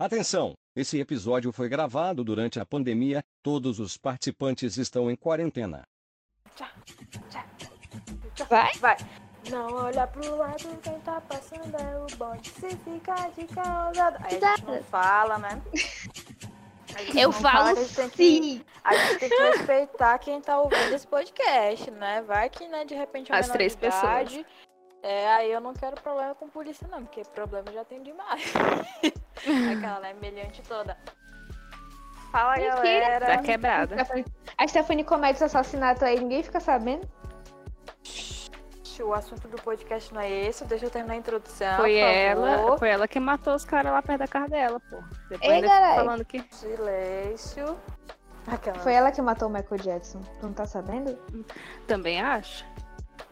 [0.00, 0.54] Atenção!
[0.74, 3.22] Esse episódio foi gravado durante a pandemia.
[3.42, 5.82] Todos os participantes estão em quarentena.
[8.48, 8.72] Vai?
[8.78, 8.96] Vai.
[9.50, 12.48] Não olha pro lado, quem tá passando é o bonde.
[12.48, 14.18] Se ficar de causada.
[14.24, 15.62] Aí a gente não fala, né?
[17.14, 18.64] Eu não fala falo que a gente tem que- sim.
[18.82, 22.22] A gente tem que respeitar quem tá ouvindo esse podcast, né?
[22.22, 24.32] Vai que, né, de repente é As três pessoas.
[25.02, 28.52] É, aí eu não quero problema com polícia, não, porque problema já tem demais.
[29.76, 30.96] Aquela, né, meliante toda.
[32.30, 32.74] Fala, Mentira.
[32.76, 33.26] galera.
[33.26, 33.96] Tá quebrada.
[34.56, 37.08] A Stephanie comete esse assassinato aí, ninguém fica sabendo.
[39.02, 41.76] O assunto do podcast não é esse, deixa eu terminar a introdução.
[41.78, 44.96] Foi ela, foi ela que matou os caras lá perto da casa dela, pô.
[45.30, 45.94] Depois Ei, galera.
[45.94, 46.44] falando que.
[46.50, 47.78] Silêncio.
[48.46, 48.78] Aquela.
[48.80, 50.20] Foi ela que matou o Michael Jackson.
[50.38, 51.18] Tu não tá sabendo?
[51.86, 52.62] Também acho.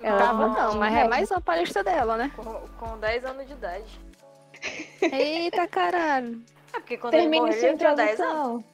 [0.01, 2.31] Ela Tava não não, mas é mais uma palestra dela, né?
[2.37, 2.45] Com,
[2.79, 4.01] com 10 anos de idade.
[5.03, 6.43] Eita caralho.
[6.73, 8.65] É porque quando ele Termine morreu, sua ele tinha 10 anos.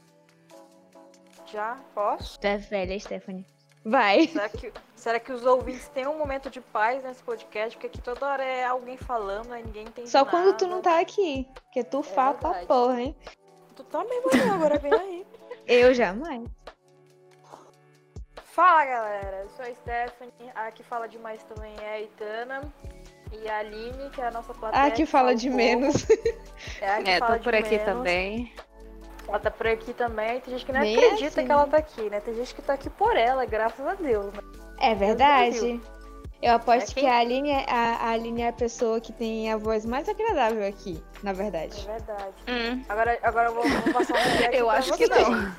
[1.47, 1.77] Já?
[1.95, 2.39] Posso?
[2.41, 3.47] Tu é velha, Stephanie.
[3.84, 4.28] Vai.
[4.28, 7.77] Será que, será que os ouvintes têm um momento de paz nesse podcast?
[7.77, 10.75] Porque aqui toda hora é alguém falando, aí ninguém entende Só quando tu nada.
[10.75, 11.47] não tá aqui.
[11.55, 13.17] Porque tu fala pra porra, hein?
[13.77, 15.27] Tu também, mano, agora vem aí.
[15.67, 16.48] Eu jamais.
[18.55, 19.41] Fala, galera.
[19.42, 20.33] Eu sou a Stephanie.
[20.55, 22.61] A que fala demais também é a Itana.
[23.33, 24.84] E a Aline, que é a nossa plateia.
[24.84, 26.06] Ah, que fala de menos.
[26.80, 27.84] É, a que É, fala tô de por aqui menos.
[27.84, 28.52] também.
[29.27, 30.41] Ela tá por aqui também.
[30.41, 31.46] Tem gente que não Nem acredita assim.
[31.46, 32.20] que ela tá aqui, né?
[32.20, 34.41] Tem gente que tá aqui por ela, graças a Deus, né?
[34.78, 35.80] É verdade.
[36.42, 39.50] Eu aposto É que a Aline, é, a, a Aline é a pessoa que tem
[39.50, 41.86] a voz mais agradável aqui, na É verdade.
[41.86, 42.34] verdade.
[42.46, 44.18] Hum, Agora, agora eu vou, vou passar um
[44.52, 45.52] eu acho que não.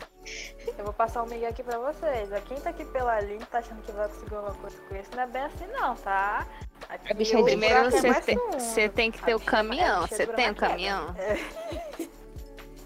[0.78, 2.32] Eu vou passar um migué aqui pra vocês.
[2.32, 2.40] ó.
[2.42, 5.10] Quem tá aqui pela Aline tá achando que vai conseguir alguma coisa com isso.
[5.16, 6.48] Não é bem assim não, tá?
[6.90, 9.38] Aqui A bicha é o Primeiro é você mais tem, você tem que ter A
[9.38, 10.04] o caminhão.
[10.04, 11.16] bicha Você tem o caminhão?
[11.18, 12.06] É.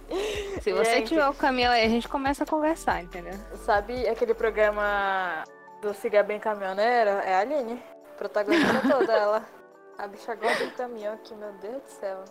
[0.62, 1.10] Se você Gente.
[1.10, 3.34] tiver o caminhão aí, a gente começa a conversar, entendeu?
[3.58, 5.44] Sabe aquele programa
[5.82, 7.12] do Siga Bem Caminhoneira?
[7.24, 7.82] É a Aline.
[8.18, 9.46] Protagonista toda ela.
[9.98, 12.24] A bicha gosta do caminhão aqui, meu Deus do céu.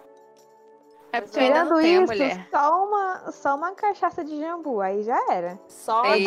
[1.13, 2.49] É porque Tirando isso, mulher.
[2.51, 5.59] só uma, só uma cachaça de jambu, aí já era.
[5.67, 6.19] Só Ei.
[6.19, 6.25] de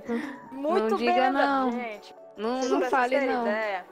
[0.00, 0.12] Perfeito.
[0.52, 1.72] muito Não bem diga não.
[1.72, 2.14] gente.
[2.36, 3.42] Não, Vocês não fale não.
[3.46, 3.86] Ideia,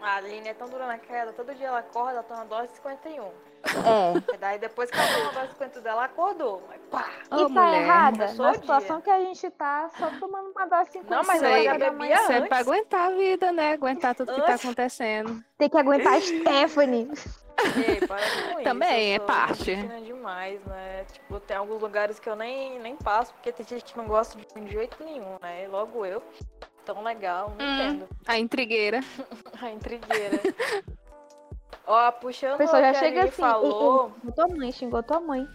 [0.00, 2.74] a Aline é tão dura na queda, todo dia ela acorda, ela toma dose de
[2.76, 3.30] 51.
[3.66, 4.34] É.
[4.34, 6.62] E daí depois que ela toma a dose de 51 dela, ela acordou.
[6.68, 7.08] Mas pá!
[7.30, 7.82] Ô, e tá mulher.
[7.82, 8.32] errada.
[8.34, 11.64] Na situação que a gente tá, só tomando uma dose de Não, mas 50 ela
[11.64, 12.48] já bebia Isso é antes.
[12.48, 13.72] pra aguentar a vida, né?
[13.72, 14.64] Aguentar tudo que tá Antes.
[14.64, 15.42] acontecendo.
[15.58, 17.08] Tem que aguentar a Stephanie.
[17.08, 17.44] Ei, isso.
[18.64, 19.76] Também, eu é parte.
[20.04, 21.04] demais, né?
[21.12, 24.36] Tipo, tem alguns lugares que eu nem, nem passo, porque tem gente que não gosta
[24.38, 25.66] de jeito nenhum, né?
[25.70, 26.22] Logo eu.
[26.84, 27.74] Tão legal, não Hum.
[27.74, 28.08] entendo.
[28.26, 29.00] A intrigueira.
[29.62, 30.40] A intrigueira.
[31.86, 33.42] Ó, puxando A já o que a chega Aline assim.
[33.42, 35.48] falou, "Ei, ei, tua mãe, xingou tua mãe.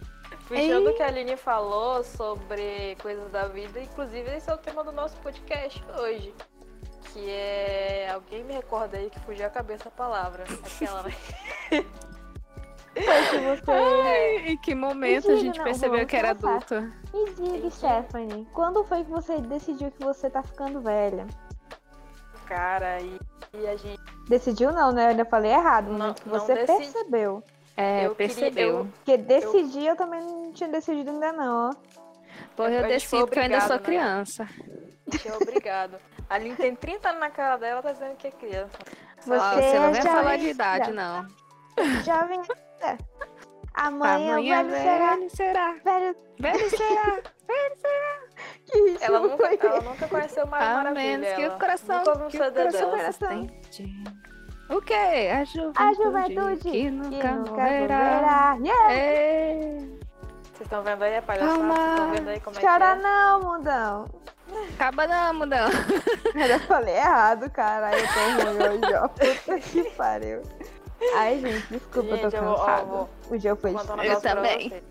[0.46, 4.84] puxando o que a Aline falou sobre coisas da vida, inclusive esse é o tema
[4.84, 6.32] do nosso podcast hoje.
[7.12, 8.10] Que é.
[8.14, 10.44] Alguém me recorda aí que fugiu a cabeça a palavra.
[10.64, 11.12] Aquela, né?
[12.92, 14.36] Foi que você.
[14.50, 16.76] Em que momento a Diga, gente não, percebeu que era conversar.
[16.76, 16.92] adulta?
[17.14, 21.26] Me diga, Stephanie, quando foi que você decidiu que você tá ficando velha?
[22.46, 23.18] Cara, e,
[23.52, 24.00] e a gente.
[24.28, 25.04] Decidiu não, né?
[25.04, 25.90] Eu ainda falei errado.
[25.92, 26.78] Não- que você decidi.
[26.92, 27.42] percebeu.
[27.76, 28.68] É, Eu queria- percebeu.
[28.78, 31.74] eu- Porque decidir eu também não tinha decidido ainda não, ó.
[32.56, 33.82] Porra, eu foi decido porque eu ainda sou né?
[33.82, 34.48] criança.
[35.24, 35.96] Eu obrigado.
[36.28, 38.78] A Aline tem 30 anos na cara dela, tá dizendo que é criança.
[39.20, 41.26] Você, Ó, você não vem falar de idade, já- não.
[42.04, 42.40] Jovem.
[43.76, 43.80] é.
[43.82, 45.08] Amanhã, Amanhã velho será.
[45.16, 45.72] velho será.
[45.84, 46.16] Velho.
[46.38, 47.16] Velho será.
[48.66, 51.18] Que isso Ela nunca, ela nunca conheceu Mara A Maravilha.
[51.18, 53.12] menos que o coração, Nunca que o coração dela.
[53.12, 53.84] sustente.
[54.70, 55.28] O quê?
[55.32, 57.98] A juventude, A juventude que Que nunca, nunca morrerá.
[57.98, 58.56] verá.
[58.60, 58.92] Yeah.
[58.94, 59.78] É.
[60.42, 61.58] Vocês estão vendo aí a palhaçada?
[61.58, 64.04] Vocês estão vendo aí como é Chora que não, mundão.
[64.74, 65.68] Acaba não, mudão.
[66.50, 67.96] Eu falei errado, caralho.
[67.98, 69.08] Eu tô ruim hoje, ó.
[69.08, 70.42] Puta que pariu.
[71.14, 72.84] Ai, gente, desculpa, Gente, eu tô eu vou- cansada.
[72.84, 74.68] vou- O dia foi Vou um Eu negócio pra também.
[74.68, 74.82] vocês.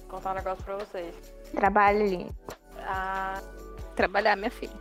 [0.00, 1.14] Vou contar um negócio pra vocês.
[1.54, 2.30] trabalho ali.
[2.80, 3.40] Ah,
[3.94, 4.72] Trabalhar, minha filha.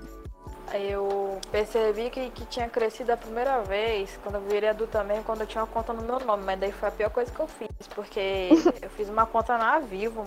[0.74, 5.42] eu percebi que, que tinha crescido a primeira vez, quando eu virei adulta mesmo, quando
[5.42, 6.44] eu tinha uma conta no meu nome.
[6.45, 8.50] Mas daí foi a pior coisa que eu fiz, porque
[8.81, 10.25] eu fiz uma conta na Vivo.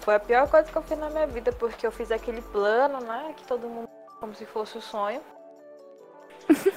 [0.00, 3.00] Foi a pior coisa que eu fiz na minha vida, porque eu fiz aquele plano,
[3.00, 3.34] né?
[3.36, 3.88] Que todo mundo
[4.20, 5.20] como se fosse o sonho.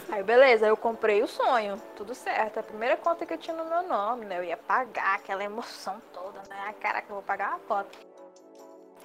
[0.10, 2.60] Aí beleza, eu comprei o sonho, tudo certo.
[2.60, 4.38] A primeira conta que eu tinha no meu nome, né?
[4.40, 6.74] Eu ia pagar aquela emoção toda, né?
[6.80, 7.90] Caraca, eu vou pagar uma conta.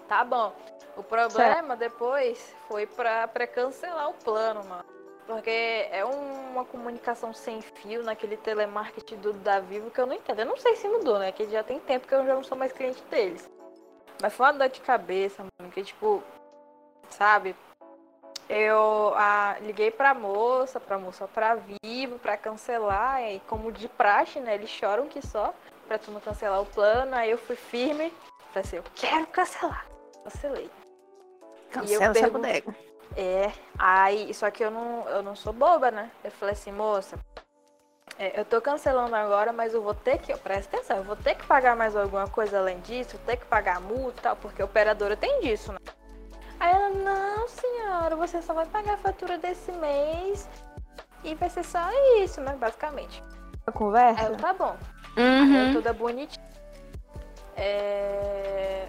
[0.08, 0.52] Tá bom.
[0.96, 4.84] O problema depois foi pra, pra cancelar o plano, mano.
[5.26, 10.14] Porque é um- uma comunicação sem fio naquele telemarketing do da Vivo que eu não
[10.14, 10.40] entendo.
[10.40, 11.30] Eu não sei se mudou, né?
[11.30, 13.48] Que já tem tempo que eu já não sou mais cliente deles.
[14.20, 15.72] Mas foi uma dor de cabeça, mano.
[15.72, 16.22] Que tipo,
[17.10, 17.54] sabe?
[18.52, 19.14] Eu
[19.60, 23.22] liguei pra moça, pra moça pra Vivo, pra cancelar.
[23.22, 24.54] E como de praxe, né?
[24.56, 25.54] Eles choram que só
[25.86, 27.14] pra tu não cancelar o plano.
[27.14, 28.12] Aí eu fui firme.
[28.48, 29.86] Falei assim, eu quero cancelar.
[30.24, 30.68] Cancelei.
[31.70, 32.74] Cancela essa pergunto- bodega.
[33.16, 36.10] É, aí, só que eu não, eu não sou boba, né?
[36.24, 37.16] Eu falei assim, moça,
[38.18, 41.34] é, eu tô cancelando agora, mas eu vou ter que, presta atenção, eu vou ter
[41.34, 44.62] que pagar mais alguma coisa além disso, vou ter que pagar multa e tal, porque
[44.62, 45.78] a operadora tem disso, né?
[46.60, 50.48] Aí ela, não, senhora, você só vai pagar a fatura desse mês
[51.24, 51.80] e vai ser só
[52.22, 52.54] isso, né?
[52.56, 53.22] Basicamente.
[53.66, 54.24] A Aí conversa?
[54.24, 54.76] eu, tá bom.
[55.16, 55.72] Aí eu Uhum.
[55.72, 56.44] toda bonitinha.
[57.56, 58.88] É,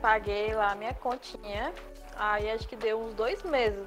[0.00, 1.72] Paguei lá a minha continha.
[2.16, 3.86] Aí acho que deu uns dois meses.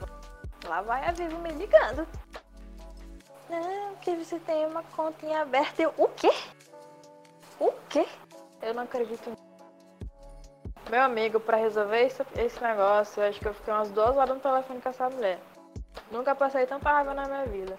[0.65, 2.07] Lá vai a Vivo me ligando.
[3.49, 5.81] Não, que você tem uma continha aberta.
[5.81, 6.31] Eu, o quê?
[7.59, 8.07] O quê?
[8.61, 9.44] Eu não acredito nisso.
[10.89, 14.35] Meu amigo, pra resolver esse, esse negócio, eu acho que eu fiquei umas duas horas
[14.35, 15.39] no telefone com essa mulher.
[16.11, 17.77] Nunca passei tanta raiva na minha vida.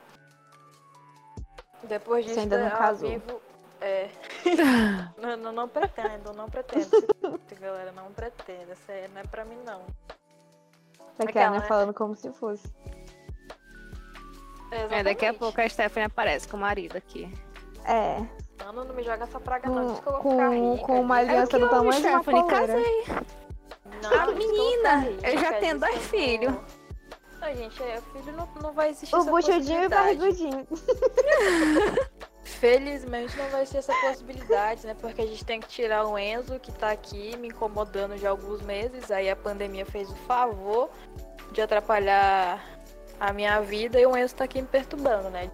[1.84, 3.08] Depois Você disso, ainda não a casou?
[3.08, 3.40] Vivo.
[3.80, 4.08] É.
[5.20, 6.88] não, não, não pretendo, não pretendo.
[7.60, 8.72] Galera, não pretendo.
[8.72, 9.82] Isso aí não é pra mim, não.
[11.16, 11.58] Daquela, Aquela, né?
[11.60, 11.66] né?
[11.66, 12.72] Falando como se fosse.
[14.90, 17.32] É, daqui a pouco a Stephanie aparece com o marido aqui.
[17.84, 18.26] É.
[18.64, 19.86] Mano, não me joga essa praga, não.
[19.86, 20.86] Com, Diz que eu vou ficar com, rica.
[20.86, 22.48] com uma diz- aliança do tamanho de uma coleira.
[22.48, 23.04] Casei.
[24.02, 26.54] Não, Ah, vou menina, eu já rica, tenho dois filhos.
[27.40, 30.66] Não, gente, é, filho não, não vai existir O essa buchudinho e o barrigudinho.
[32.42, 34.96] Felizmente não vai ser essa possibilidade, né?
[35.00, 38.30] Porque a gente tem que tirar o Enzo, que tá aqui me incomodando já há
[38.30, 39.10] alguns meses.
[39.10, 40.88] Aí a pandemia fez o favor
[41.52, 42.64] de atrapalhar
[43.20, 45.50] a minha vida e o Enzo tá aqui me perturbando, né?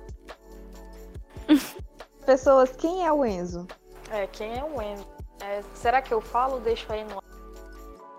[2.33, 3.67] Pessoas, quem é o Enzo?
[4.11, 5.07] É, quem é o Enzo?
[5.45, 7.23] É, será que eu falo ou deixo aí no?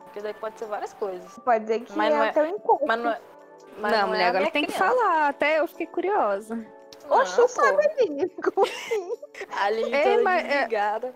[0.03, 1.33] Porque daí pode ser várias coisas.
[1.39, 2.85] Pode dizer que Mas é não o é- teu encontro.
[2.85, 3.19] Mas não é.
[3.79, 4.93] Mas não, não é mulher, a agora tem que criança.
[4.95, 5.29] falar.
[5.29, 6.63] Até eu fiquei curiosa.
[7.09, 7.87] Oxe, sabe?
[8.53, 9.17] Como assim?
[9.51, 11.15] A Aline Ei, toda mas é- desligada.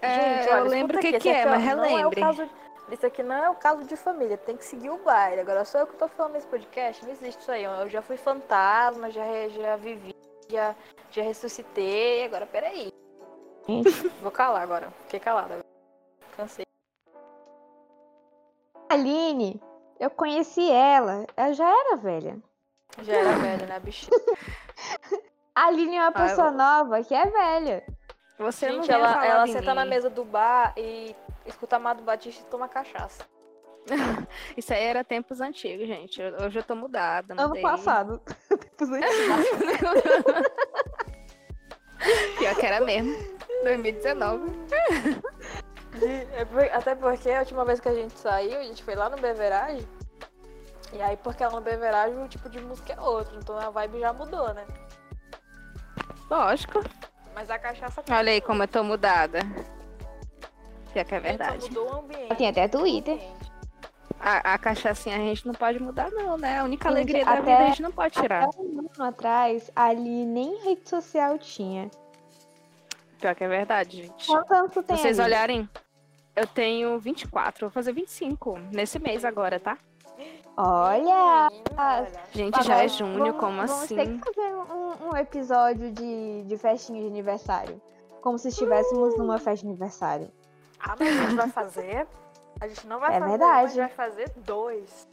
[0.00, 2.20] É, Gente, eu olha, lembro o que, que é, mas não é o relembre.
[2.20, 2.50] caso-
[2.90, 5.40] Isso aqui não é o caso de família, tem que seguir o baile.
[5.40, 7.62] Agora só eu que tô falando nesse podcast, não existe isso aí.
[7.62, 10.12] Eu já fui fantasma, já, já vivi,
[10.52, 10.74] já,
[11.10, 12.24] já ressuscitei.
[12.24, 12.92] Agora, peraí.
[14.20, 14.90] Vou calar agora.
[15.04, 15.64] Fiquei calada.
[16.36, 16.64] Cansei.
[18.88, 19.60] Aline,
[19.98, 21.26] eu conheci ela.
[21.36, 22.38] Ela já era velha.
[23.02, 24.10] Já era velha, né, bichinha?
[25.54, 27.84] A Aline é uma Ah, eu- pessoa nova que é velha.
[28.38, 29.90] Você não Gente, venha ela, ela de senta na mim.
[29.90, 31.14] mesa do bar e
[31.46, 33.24] escuta Amado Batista e toma cachaça.
[34.56, 36.20] Isso aí era tempos antigos, gente.
[36.20, 37.34] Eu- Hoje eu tô mudada.
[37.34, 37.62] Ano mudei.
[37.62, 38.20] passado.
[38.48, 39.46] Tempos antigos.
[42.38, 43.12] Pior que era mesmo.
[43.64, 44.50] 2019.
[46.02, 49.16] É Até porque a última vez que a gente saiu, a gente foi lá no
[49.18, 49.86] Beverage.
[50.92, 54.00] E aí, porque lá no Beverage o tipo de música é outro, então a vibe
[54.00, 54.66] já mudou, né?
[56.30, 56.82] Lógico.
[57.34, 59.38] Mas a cachaça Olha aí como eu tô mudada.
[60.92, 61.68] Pior que é Só verdade.
[61.68, 62.34] mudou o ambiente.
[62.36, 63.18] Tem até Twitter.
[64.24, 66.60] A, a cachaçinha a gente não pode mudar, não, né?
[66.60, 68.44] A única Gente, alegria da até- vida a gente não pode tirar.
[68.44, 71.90] Até um ano atrás, ali nem rede social tinha.
[73.20, 74.32] Pior que é verdade, gente.
[74.50, 75.34] Anos tu tem, vocês Aline?
[75.34, 75.68] olharem,
[76.36, 79.76] eu tenho 24, vou fazer 25 nesse mês agora, tá?
[80.56, 81.48] Olha!
[82.32, 83.96] Gente, já é junho, vamos- como vamos assim?
[83.96, 87.80] ter que fazer um, um episódio de, de festinha de aniversário.
[88.20, 90.30] Como se estivéssemos numa festa de aniversário.
[90.78, 92.06] Ah, mas a gente vai fazer.
[92.62, 93.52] A gente não vai É fazer, verdade.
[93.52, 95.08] um, a gente vai fazer dois.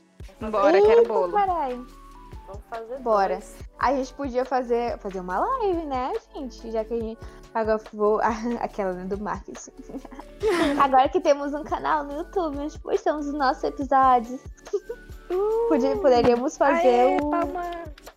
[0.51, 1.31] Bora, quero bolo.
[1.31, 3.33] Vamos fazer Bora.
[3.37, 3.55] dois.
[3.79, 6.69] A gente podia fazer, fazer uma live, né, gente?
[6.71, 7.19] Já que a gente.
[7.51, 8.19] Agora vou.
[8.61, 9.71] Aquela né, do marketing.
[10.79, 14.39] Agora que temos um canal no YouTube onde postamos os nossos episódios.
[15.69, 17.61] Podia- poderíamos fazer, Aê, um- palma.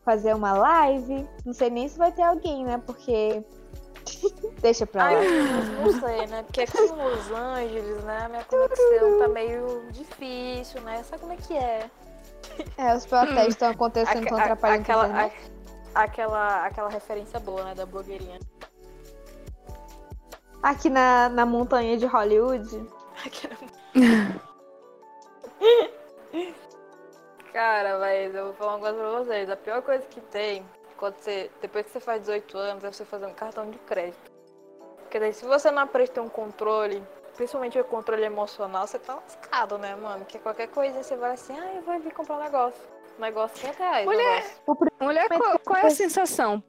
[0.04, 1.26] fazer uma live.
[1.46, 2.76] Não sei nem se vai ter alguém, né?
[2.84, 3.42] Porque.
[4.60, 5.18] Deixa pra lá.
[5.18, 5.26] Ai,
[5.80, 6.42] não sei, né?
[6.44, 11.02] Porque aqui em Los Angeles, né, a minha conexão tá meio difícil, né?
[11.02, 11.90] Sabe como é que é?
[12.78, 15.52] É, os protestos estão acontecendo, estão atrapalhando aquela, internet.
[15.94, 18.38] a- aquela, aquela referência boa, né, da blogueirinha.
[20.62, 22.86] Aqui na, na montanha de Hollywood.
[27.52, 29.50] Cara, mas eu vou falar uma coisa pra vocês.
[29.50, 30.64] A pior coisa que tem,
[31.02, 34.30] quando você, depois que você faz 18 anos, é você fazer um cartão de crédito.
[35.00, 37.02] Porque daí se você não aprende a ter um controle,
[37.34, 40.20] principalmente o controle emocional, você tá lascado, né, mano?
[40.20, 42.80] Porque qualquer coisa você vai assim, ah, eu vou ali comprar um negócio.
[43.18, 44.06] negocinho é reais.
[44.06, 44.92] Mulher, negócio.
[45.00, 46.62] Mulher, qual, qual é a sensação?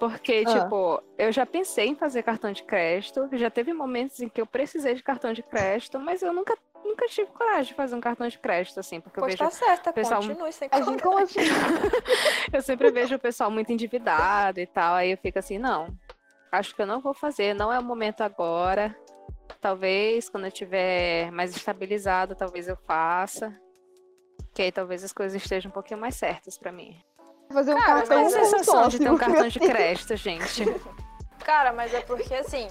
[0.00, 0.62] Porque, Ah.
[0.62, 4.46] tipo, eu já pensei em fazer cartão de crédito, já teve momentos em que eu
[4.46, 8.28] precisei de cartão de crédito, mas eu nunca, nunca tive coragem de fazer um cartão
[8.28, 11.18] de crédito, assim, porque eu Pois vejo tá certa, pessoal- continue sem A gente, como
[11.18, 11.40] assim?
[12.52, 15.88] Eu sempre vejo o pessoal muito endividado e tal, aí eu fico assim, não,
[16.52, 18.94] acho que eu não vou fazer, não é o momento agora.
[19.60, 23.52] Talvez quando eu tiver mais estabilizado, talvez eu faça.
[24.54, 26.96] Que aí talvez as coisas estejam um pouquinho mais certas pra mim.
[27.52, 30.16] Fazer um Cara, cartão Qual a mas com sensação de ter um cartão de crédito,
[30.16, 30.64] gente?
[31.44, 32.68] Cara, mas é porque assim,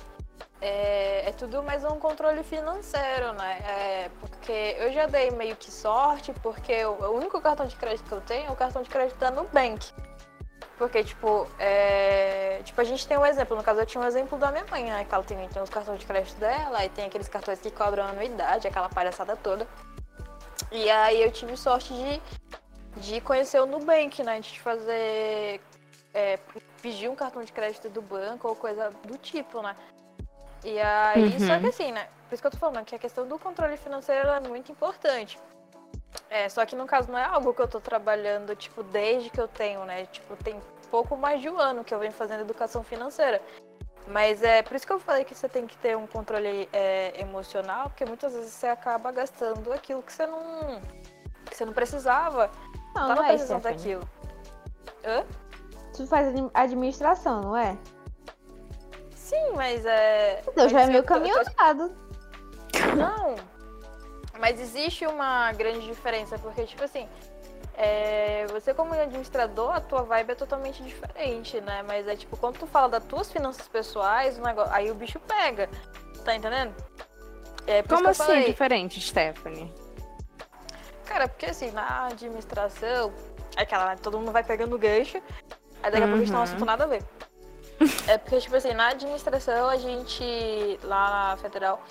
[0.64, 3.60] é, é tudo mais um controle financeiro, né?
[3.68, 8.08] É, porque eu já dei meio que sorte, porque o, o único cartão de crédito
[8.08, 9.92] que eu tenho é o cartão de crédito da Nubank.
[10.78, 14.38] Porque, tipo, é, tipo, a gente tem um exemplo, no caso eu tinha um exemplo
[14.38, 15.04] da minha mãe, né?
[15.04, 18.06] Que ela tem, tem os cartões de crédito dela, aí tem aqueles cartões que cobram
[18.06, 19.68] anuidade, aquela palhaçada toda.
[20.72, 22.22] E aí eu tive sorte de,
[23.02, 24.40] de conhecer o Nubank, né?
[24.40, 25.60] De fazer.
[26.14, 26.40] é,
[26.82, 29.76] pedir um cartão de crédito do banco ou coisa do tipo, né?
[30.64, 31.40] E aí, Uhum.
[31.40, 32.08] só que assim, né?
[32.28, 35.38] Por isso que eu tô falando que a questão do controle financeiro é muito importante.
[36.30, 39.40] É, só que no caso não é algo que eu tô trabalhando, tipo, desde que
[39.40, 40.06] eu tenho, né?
[40.08, 43.42] Tipo, tem pouco mais de um ano que eu venho fazendo educação financeira.
[44.08, 47.14] Mas é por isso que eu falei que você tem que ter um controle é,
[47.22, 50.82] emocional, porque muitas vezes você acaba gastando aquilo que você não.
[51.46, 52.50] que você não precisava.
[52.96, 54.08] Não, tava não é, precisando daquilo.
[55.06, 55.24] Hã?
[55.96, 57.78] Tu faz admi- administração, não é?
[59.34, 60.42] Sim, mas é.
[60.48, 61.96] Então já é meio eu tô- eu caminho tô andado.
[62.96, 63.36] Não.
[64.40, 67.08] Mas existe uma grande diferença, porque, tipo assim,
[67.76, 71.84] é, você como administrador, a tua vibe é totalmente diferente, né?
[71.88, 75.20] Mas é tipo, quando tu fala das tuas finanças pessoais, o negócio, aí o bicho
[75.20, 75.70] pega.
[76.26, 76.74] Tá entendendo?
[77.68, 78.46] É, Como assim falei.
[78.46, 79.74] diferente, Stephanie?
[81.06, 83.14] Cara, porque assim, na administração,
[83.56, 85.22] é aquela, né, todo mundo vai pegando o gancho,
[85.82, 86.44] aí daqui a pouco a gente tá um Uhum.
[86.44, 87.04] assunto nada a ver.
[88.08, 91.82] É porque, tipo assim, na administração a gente, lá na federal,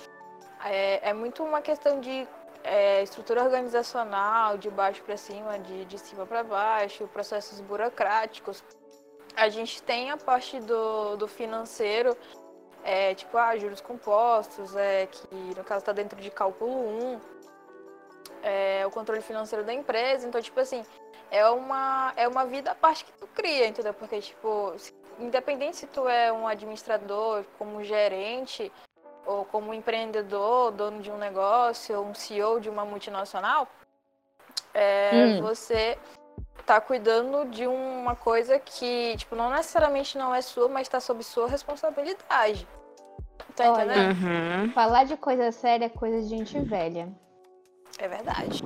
[0.65, 2.27] é, é muito uma questão de
[2.65, 8.63] é, estrutura organizacional, de baixo para cima, de, de cima para baixo, processos burocráticos.
[9.37, 12.17] A gente tem a parte do, do financeiro,
[12.85, 16.73] é, tipo, ah, juros compostos, é, que no caso está dentro de cálculo
[17.15, 17.21] 1
[18.43, 20.27] é, o controle financeiro da empresa.
[20.27, 20.85] Então, tipo assim,
[21.31, 23.95] é uma, é uma vida à parte que tu cria, entendeu?
[23.95, 28.71] Porque, tipo, se- independente se tu é um administrador, como gerente,
[29.27, 33.69] ou como empreendedor, dono de um negócio, ou um CEO de uma multinacional,
[34.75, 35.43] é, Hum.
[35.43, 35.99] você
[36.67, 41.23] tá cuidando de uma coisa que, tipo, não necessariamente não é sua, mas tá sob
[41.23, 42.67] sua responsabilidade.
[43.55, 43.83] Tá Olha.
[43.85, 44.17] entendendo?
[44.17, 44.73] Uhum.
[44.73, 47.09] Falar de coisa séria é coisa de gente velha.
[47.99, 48.63] É verdade.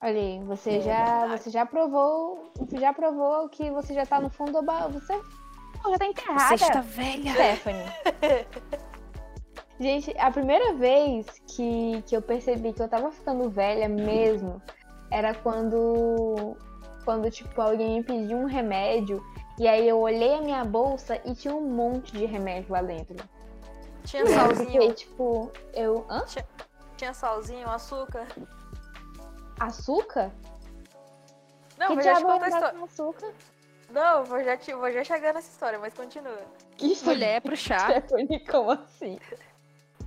[0.00, 1.42] Olha aí, você É já, verdade.
[1.42, 4.92] você já provou, você já provou que você já tá no fundo do baú.
[4.92, 5.20] Você
[5.82, 6.56] Pô, já tá enterrada.
[6.56, 7.32] Você está velha.
[7.32, 7.84] Stephanie.
[9.80, 14.60] Gente, a primeira vez que, que eu percebi que eu tava ficando velha mesmo
[15.10, 16.56] era quando,
[17.04, 19.22] quando tipo, alguém me pediu um remédio
[19.56, 23.16] e aí eu olhei a minha bolsa e tinha um monte de remédio lá dentro.
[24.04, 26.04] Tinha E eu salzinho, fiquei, tipo, eu.
[26.08, 26.24] Hã?
[26.96, 28.26] tinha salzinho, açúcar.
[29.60, 30.32] Açúcar?
[31.76, 32.84] Não, que já te diabo contar a história.
[32.84, 33.32] açúcar?
[33.90, 36.38] Não, vou já, te, vou já chegar nessa história, mas continua.
[36.76, 37.88] Que Mulher pro chá.
[38.50, 39.18] Como assim?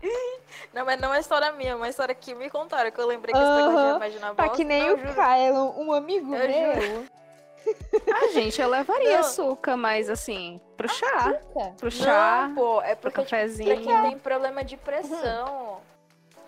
[0.73, 3.33] Não, mas não é história minha, é uma história que me contaram, que eu lembrei
[3.35, 3.93] que esse negócio de Aham.
[3.93, 5.13] remédio na Tá que nem não, o.
[5.15, 7.05] Kylo, um amigo Eu meu.
[8.11, 9.19] Ah, gente, eu levaria Não.
[9.19, 11.05] açúcar, mas assim, pro chá.
[11.15, 11.73] Açúcar?
[11.77, 13.81] Pro chá, Não, pô, é pro porque tipo, pra cafezinho.
[13.83, 15.79] quem tem problema de pressão.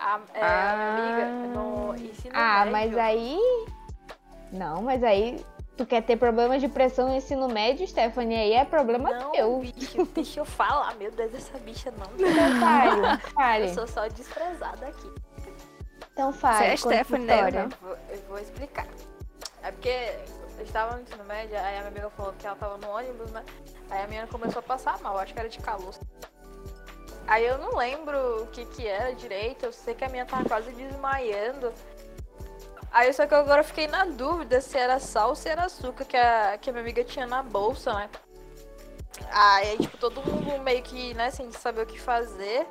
[0.00, 0.72] A, é, Ah.
[0.72, 1.24] a amiga
[1.56, 2.72] no ensino Ah, médio.
[2.72, 3.38] mas aí.
[4.50, 5.44] Não, mas aí.
[5.76, 8.36] Tu quer ter problema de pressão no ensino médio, Stephanie?
[8.36, 9.58] Aí é problema Não, teu.
[9.58, 10.94] bicho, deixa eu falar.
[10.96, 12.06] Meu Deus, essa bicha não.
[12.16, 13.68] Então fale, fale.
[13.68, 15.10] Eu sou só desprezada aqui.
[16.12, 16.58] Então fale.
[16.58, 17.50] Você é Stephanie, né?
[17.50, 18.86] Eu vou, eu vou explicar.
[19.62, 20.12] É porque
[20.58, 23.30] eu estava no ensino médio, aí a minha amiga falou que ela tava no ônibus,
[23.32, 23.42] né?
[23.90, 25.94] Aí a menina começou a passar mal, acho que era de calor.
[27.26, 30.44] Aí eu não lembro o que que era direito, eu sei que a minha tava
[30.44, 31.72] quase desmaiando.
[32.94, 36.04] Aí só que eu agora fiquei na dúvida se era sal ou se era açúcar
[36.04, 38.08] que a, que a minha amiga tinha na bolsa, né?
[39.32, 42.64] Aí, tipo, todo mundo meio que, né, sem saber o que fazer.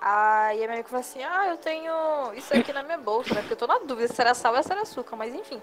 [0.00, 1.92] Aí a minha amiga falou assim, ah, eu tenho
[2.32, 3.42] isso aqui na minha bolsa, né?
[3.42, 5.60] Porque eu tô na dúvida se era sal ou se era açúcar, mas enfim.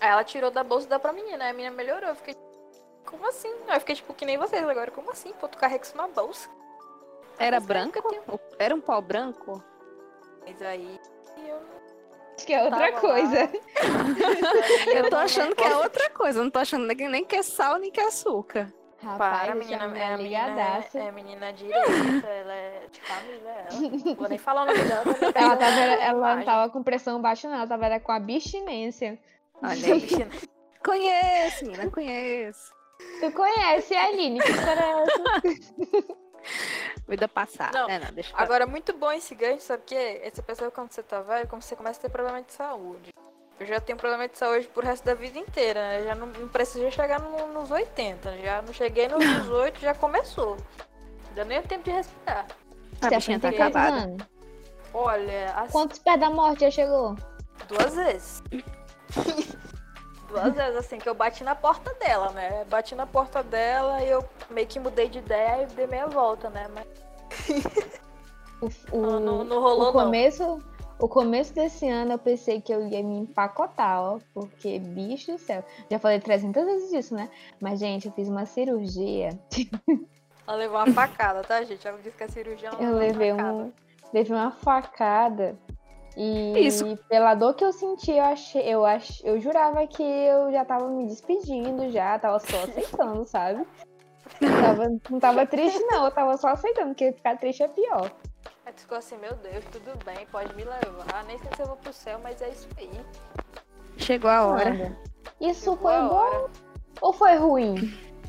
[0.00, 2.08] Aí ela tirou da bolsa e dá pra menina, aí a menina melhorou.
[2.08, 2.36] Eu fiquei,
[3.04, 3.52] como assim?
[3.66, 5.32] Aí eu fiquei tipo que nem vocês agora, como assim?
[5.40, 6.48] Pô, tu carrega isso na bolsa.
[7.36, 9.60] Era Mas que eu Era um pau branco?
[10.46, 11.00] Mas aí
[11.48, 11.81] eu
[12.42, 13.50] Acho que é outra Tava coisa.
[14.92, 17.42] Eu tô achando que é outra coisa, eu não tô achando nem, nem que é
[17.42, 18.72] sal, nem que é açúcar.
[19.00, 20.98] Rapaz, Para, a menina, mulher é, a menina ligadaça.
[20.98, 23.80] é, é menina direita, ela é de família, ela.
[24.04, 25.04] Não Vou nem falar o nome dela.
[25.04, 27.56] não Ela, tava, a ela não tava com pressão baixa, não.
[27.56, 29.18] Ela tava era com abstinência.
[29.62, 30.08] Olha aí.
[30.84, 32.72] Conheço, menina, conheço.
[33.20, 34.40] Tu conhece a Aline?
[34.40, 36.16] Que história é essa?
[37.08, 37.78] Vida passada.
[37.78, 40.20] Não, É, não, deixa Agora, muito bom esse gancho, sabe o quê?
[40.24, 43.10] Essa pessoa, quando você tá velho, como você começa a ter problema de saúde.
[43.60, 46.04] Eu já tenho problema de saúde pro resto da vida inteira, né?
[46.04, 48.36] Já não, não preciso chegar no- nos 80.
[48.38, 50.56] Já não cheguei nos 18, já começou.
[51.28, 52.46] Ainda nem é tempo de respirar.
[53.00, 53.96] A bichinha tá acabada.
[53.96, 54.26] anos?
[54.94, 57.16] Olha, assim, Quantos pés da morte já chegou?
[57.68, 58.42] duas vezes.
[60.32, 62.64] duas vezes, assim, que eu bati na porta dela, né?
[62.64, 66.50] Bati na porta dela e eu meio que mudei de ideia e dei meia volta,
[66.50, 66.68] né?
[66.74, 66.86] Mas
[68.60, 69.92] O, o, não, não, não rolou, o não.
[69.92, 70.62] começo,
[70.98, 74.18] o começo desse ano eu pensei que eu ia me empacotar, ó.
[74.32, 75.64] Porque, bicho do céu.
[75.90, 77.28] Já falei 300 vezes disso, né?
[77.60, 79.30] Mas, gente, eu fiz uma cirurgia.
[80.46, 81.86] Ela levou uma facada, tá, gente?
[81.86, 83.72] Ela disse que a cirurgia ela Eu levei, um,
[84.12, 85.56] levei uma facada.
[86.16, 86.96] E Isso.
[87.08, 90.88] pela dor que eu senti, eu achei, eu ach, eu jurava que eu já tava
[90.88, 93.66] me despedindo já, tava só aceitando, sabe?
[94.40, 98.10] Não tava, não tava triste, não, eu tava só aceitando, porque ficar triste é pior.
[98.66, 101.24] Aí tu ficou assim, meu Deus, tudo bem, pode me levar.
[101.26, 102.90] Nem sei se eu vou pro céu, mas é isso aí.
[103.96, 104.96] Chegou a hora.
[105.40, 106.50] Isso Chegou foi bom hora.
[107.00, 107.74] ou foi ruim?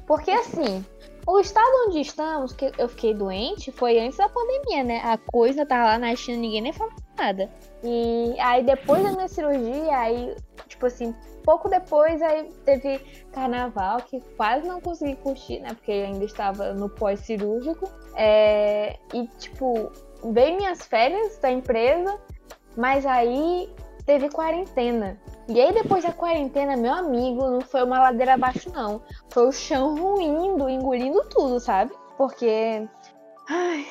[0.07, 0.85] Porque assim,
[1.25, 5.01] o estado onde estamos, que eu fiquei doente, foi antes da pandemia, né?
[5.03, 7.49] A coisa tá lá na China, ninguém nem falou nada.
[7.83, 10.35] E aí depois da minha cirurgia, aí,
[10.67, 12.99] tipo assim, pouco depois aí teve
[13.31, 15.69] carnaval, que quase não consegui curtir, né?
[15.69, 17.89] Porque ainda estava no pós-cirúrgico.
[18.15, 19.91] É, e, tipo,
[20.31, 22.19] veio minhas férias da empresa,
[22.75, 23.69] mas aí
[24.05, 25.17] teve quarentena.
[25.47, 29.01] E aí, depois da quarentena, meu amigo, não foi uma ladeira abaixo, não.
[29.29, 31.93] Foi o chão ruindo, engolindo tudo, sabe?
[32.17, 32.87] Porque.
[33.49, 33.85] Ai.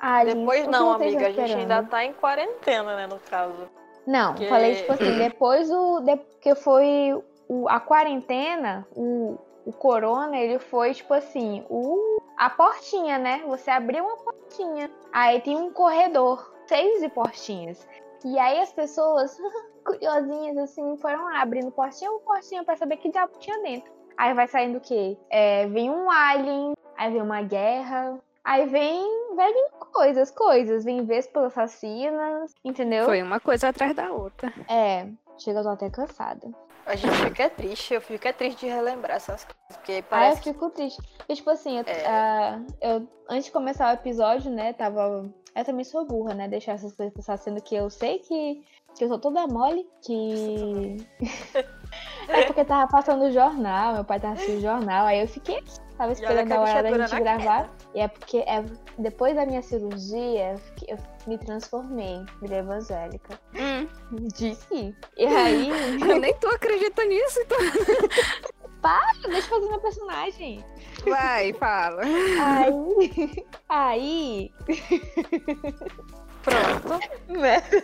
[0.00, 3.68] Ai, Depois que não, amiga, a gente ainda tá em quarentena, né, no caso.
[4.04, 6.00] Não, Porque- falei tipo assim, depois o.
[6.00, 12.50] De, porque foi o, a quarentena, o, o corona, ele foi tipo assim, o, a
[12.50, 13.42] portinha, né?
[13.46, 14.90] Você abriu uma portinha.
[15.12, 17.86] Aí tem um corredor, seis portinhas.
[18.24, 19.36] E aí as pessoas,
[19.84, 23.92] curiosinhas assim, foram abrindo portinha por portinha pra saber que diabo tinha dentro.
[24.16, 25.16] Aí vai saindo o quê?
[25.30, 29.22] É, vem um alien, aí vem uma guerra, aí vem.
[29.34, 30.84] Vai vindo coisas, coisas.
[30.84, 33.06] Vem vespas assassinas, entendeu?
[33.06, 34.52] Foi uma coisa atrás da outra.
[34.68, 35.06] É,
[35.38, 36.50] chega, eu tô até cansada.
[36.84, 39.76] A gente fica triste, eu fico é triste de relembrar essas coisas.
[39.76, 41.00] Porque Aí eu parece que fico triste.
[41.28, 42.06] E, tipo assim, eu, É.
[42.06, 45.30] ah, eu- antes de começar o episódio, né, tava.
[45.54, 46.48] Eu também sou burra, né?
[46.48, 48.64] Deixar essas coisas passar, sendo que eu sei que,
[48.96, 50.96] que eu sou toda mole, que.
[52.28, 55.58] é porque tava passando o jornal, meu pai tava assistindo o jornal, aí eu fiquei
[55.58, 57.70] aqui, tava esperando a hora da gente gravar.
[57.94, 58.64] E é porque é,
[58.98, 60.54] depois da minha cirurgia,
[60.88, 63.38] eu, eu me transformei, virei evangélica.
[63.54, 63.86] Hum,
[64.34, 64.96] Disse.
[65.16, 65.70] E aí.
[66.20, 67.58] nem tu acredita nisso, então.
[69.30, 70.64] deixa eu fazer meu personagem.
[71.04, 72.02] Vai, fala.
[72.02, 73.46] Aí.
[73.68, 74.52] Aí.
[76.42, 77.00] pronto.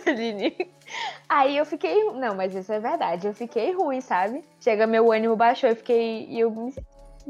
[0.05, 0.69] Aline?
[1.29, 2.03] Aí eu fiquei.
[2.11, 3.27] Não, mas isso é verdade.
[3.27, 4.43] Eu fiquei ruim, sabe?
[4.59, 5.69] Chega, meu ânimo baixou.
[5.69, 6.25] Eu fiquei.
[6.25, 6.73] E eu me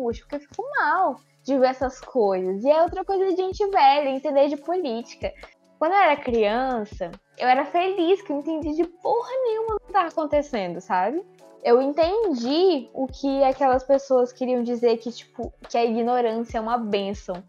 [0.04, 2.64] porque eu fico mal de ver essas coisas.
[2.64, 5.34] E é outra coisa de gente velha, entender de política.
[5.78, 9.94] Quando eu era criança, eu era feliz, que eu entendi de porra nenhuma do que
[9.94, 11.24] tava acontecendo, sabe?
[11.64, 16.78] Eu entendi o que aquelas pessoas queriam dizer que, tipo, que a ignorância é uma
[16.78, 17.44] bênção.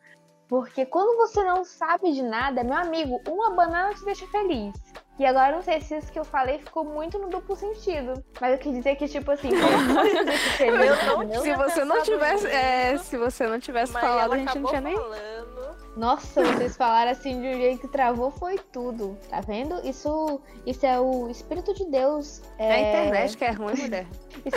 [0.48, 4.74] Porque quando você não sabe de nada, meu amigo, uma banana te deixa feliz.
[5.20, 8.24] E agora eu não sei se isso que eu falei ficou muito no duplo sentido.
[8.40, 9.50] Mas eu quis dizer que, tipo assim,
[10.56, 10.90] feliz.
[11.06, 11.42] Eu não?
[11.42, 12.46] Se você não tivesse.
[12.46, 14.96] É, se você não tivesse Mas falado, ela a gente não tinha nem.
[16.00, 19.18] Nossa, vocês falaram assim de um jeito que travou, foi tudo.
[19.28, 19.86] Tá vendo?
[19.86, 22.40] Isso, isso é o Espírito de Deus.
[22.58, 24.06] É a internet que é ruim, mulher.
[24.42, 24.56] Isso,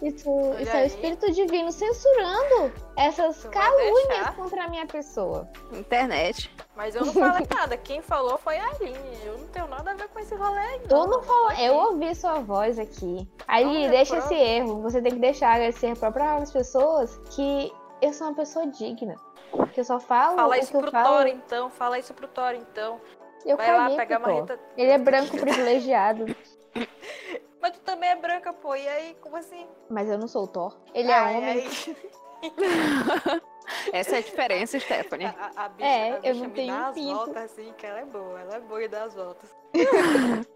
[0.00, 0.86] isso, isso é o.
[0.86, 5.46] Espírito Divino censurando essas Tu calúnias contra a minha pessoa.
[5.74, 6.50] Internet.
[6.74, 7.76] Mas eu não falei nada.
[7.76, 8.96] Quem falou foi a Aline.
[9.22, 10.80] Eu não tenho nada a ver com esse rolê aí.
[10.80, 13.28] Tu Não, não falou, eu ouvi sua voz aqui.
[13.46, 14.80] Aí Olha, deixa esse erro.
[14.80, 18.66] Você tem que deixar esse erro pra provar as pessoas que eu sou uma pessoa
[18.68, 19.14] digna.
[19.72, 21.08] Que eu só falo Fala o isso eu pro falo.
[21.16, 21.70] Thor, então.
[21.70, 23.00] Fala isso pro Thor, então.
[23.44, 24.32] Eu Vai lá pegar uma.
[24.40, 24.58] Rita.
[24.76, 26.26] Ele é branco privilegiado,
[27.60, 28.74] Mas tu também é branca, pô.
[28.74, 29.66] E aí, como assim?
[29.88, 30.76] mas eu não sou o Thor.
[30.94, 31.50] Ele é Ai, homem.
[31.50, 31.68] ai.
[33.92, 35.26] Essa é a diferença, Stephanie.
[35.26, 37.14] A, a bicha, É, a eu bicha não me tenho dá as pinto.
[37.14, 38.40] voltas assim, que ela é boa.
[38.40, 39.54] Ela é boa e dá as voltas.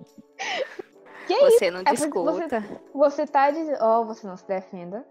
[1.27, 1.59] Que isso?
[1.59, 2.07] Você não É porque você-
[2.43, 2.65] discuta.
[2.93, 3.79] Você tá dizendo.
[3.83, 5.07] Oh, você não se defenda.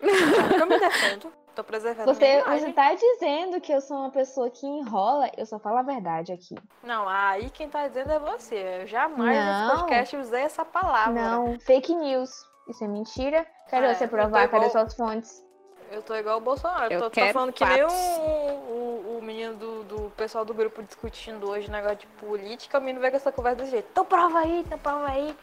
[0.00, 1.32] Eu me defendo.
[1.54, 2.72] Tô preservando Você, minha você imagem.
[2.72, 6.54] tá dizendo que eu sou uma pessoa que enrola, eu só falo a verdade aqui.
[6.82, 8.80] Não, aí quem tá dizendo é você.
[8.82, 9.80] Eu jamais nesse Não.
[9.80, 11.12] podcast usei essa palavra.
[11.12, 12.30] Não, fake news.
[12.68, 13.46] Isso é mentira.
[13.68, 14.44] Cadê Ah, você provar?
[14.46, 15.44] tô Cadê igual- suas fontes?
[15.90, 16.90] Eu tô igual o Bolsonaro.
[16.90, 20.54] Eu tô, tô quero falando que nem o, o, o menino do, do pessoal do
[20.54, 22.78] grupo discutindo hoje negócio de política.
[22.78, 23.88] O menino vem com essa conversa desse jeito.
[23.92, 25.36] Então prova aí, então prova aí.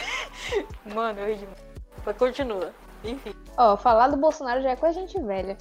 [0.94, 1.58] Mano, eu ri demais.
[2.06, 2.72] Mas continua.
[3.04, 3.34] Enfim.
[3.56, 5.56] Ó, falar do Bolsonaro já é coisa de gente velha.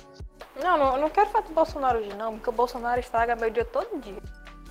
[0.62, 3.49] Não, não, eu não quero falar do Bolsonaro hoje não, porque o Bolsonaro estraga meu
[3.49, 4.17] dia todo dia.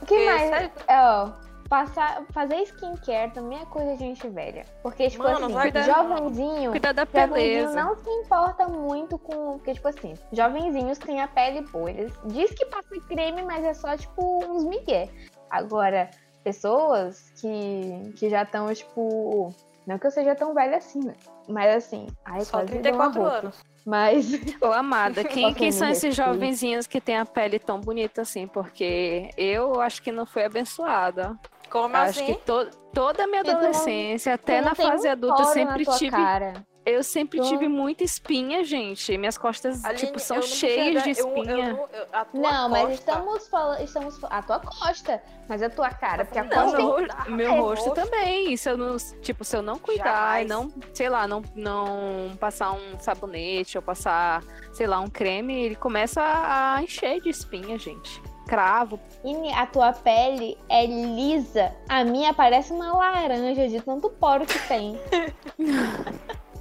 [0.01, 0.49] O que Porque, mais?
[0.49, 1.33] sério, É, ó,
[1.69, 4.65] passar, fazer skincare também é coisa de gente velha.
[4.83, 6.71] Porque, tipo Mano, assim, dar- jovenzinho.
[6.71, 9.53] Cuida da Jovenzinho não se importa muito com.
[9.59, 11.91] Porque, tipo assim, jovenzinhos têm a pele boa.
[11.91, 15.09] Eles diz que passa creme, mas é só, tipo, uns migué.
[15.51, 16.11] Agora,
[16.45, 19.55] pessoas que, que já estão, tipo.
[19.87, 21.15] Não que eu seja tão velha assim, né?
[21.49, 23.37] Mas assim, ai, só quase deu uma 34 roupa.
[23.39, 23.57] anos.
[23.85, 24.27] Mas.
[24.63, 28.47] Ô, amada, quem, quem são esses jovenzinhos que têm a pele tão bonita assim?
[28.47, 31.37] Porque eu acho que não fui abençoada.
[31.69, 32.35] Como Acho assim?
[32.35, 35.53] que to- toda a minha tu não- adolescência, até na fase um adulta, eu na
[35.53, 36.11] sempre tua tive.
[36.11, 36.53] Cara.
[36.85, 39.17] Eu sempre Tu- tive muita espinha, gente.
[39.17, 41.53] Minhas costas, Aline, tipo, são eu cheias de eu- espinha.
[41.53, 43.81] eu não- eu- tua Não, mas costa- estamos falando.
[43.83, 46.25] Estamos, a tua costa, mas a tua cara.
[46.25, 47.95] Porque a Não, costa meu, tem- ro- meu é rosto rosto.
[47.95, 48.57] também.
[48.57, 52.73] Se eu não, tipo, se eu não cuidar e não, sei lá, não, não passar
[52.73, 54.43] um sabonete ou passar,
[54.73, 58.21] sei lá, um creme, ele começa a, a encher de espinha, gente.
[58.49, 58.99] Cravo.
[59.25, 61.73] E a tua pele é lisa.
[61.89, 64.99] A minha parece uma laranja de tanto poro que tem.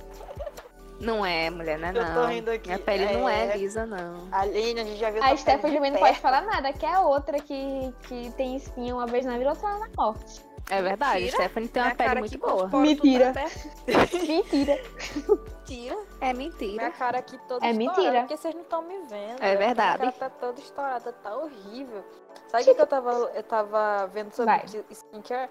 [1.02, 2.28] Não é, mulher, não é Eu tô não.
[2.28, 2.68] rindo aqui.
[2.68, 3.58] Minha pele não é É.
[3.58, 4.28] lisa, não.
[4.32, 7.02] Aline, a gente já viu A Stephanie também não pode falar nada, que é a
[7.02, 10.42] outra que, que tem espinha uma vez na vida, outra na morte.
[10.70, 11.38] É verdade, Mentira.
[11.44, 12.70] Stephanie tem uma Minha pele muito boa.
[12.70, 13.34] poros Mentira.
[14.28, 14.82] Mentira.
[15.28, 15.98] Mentira.
[16.22, 16.92] É Minha mentira.
[16.92, 18.20] cara aqui toda É estourada, mentira.
[18.22, 19.42] porque vocês não estão me vendo.
[19.42, 20.00] É verdade.
[20.00, 22.04] Minha cara tá toda estourada, tá horrível.
[22.48, 24.66] Sabe o que, que eu tava, eu tava vendo sobre Vai.
[24.92, 25.50] skincare?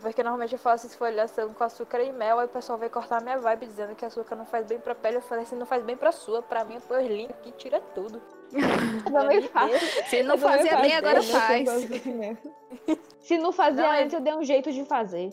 [0.00, 3.38] Porque normalmente eu faço esfoliação com açúcar e mel, aí o pessoal vai cortar minha
[3.38, 5.16] vibe dizendo que açúcar não faz bem pra pele.
[5.16, 8.20] Eu falei assim, não faz bem pra sua, pra mim, pô, limpo aqui, tira tudo.
[8.52, 9.78] Eu também Me faço.
[10.08, 11.68] Se não fazia bem, agora faz.
[13.20, 15.32] Se não fazia Não, é- antes, eu dei um jeito de fazer.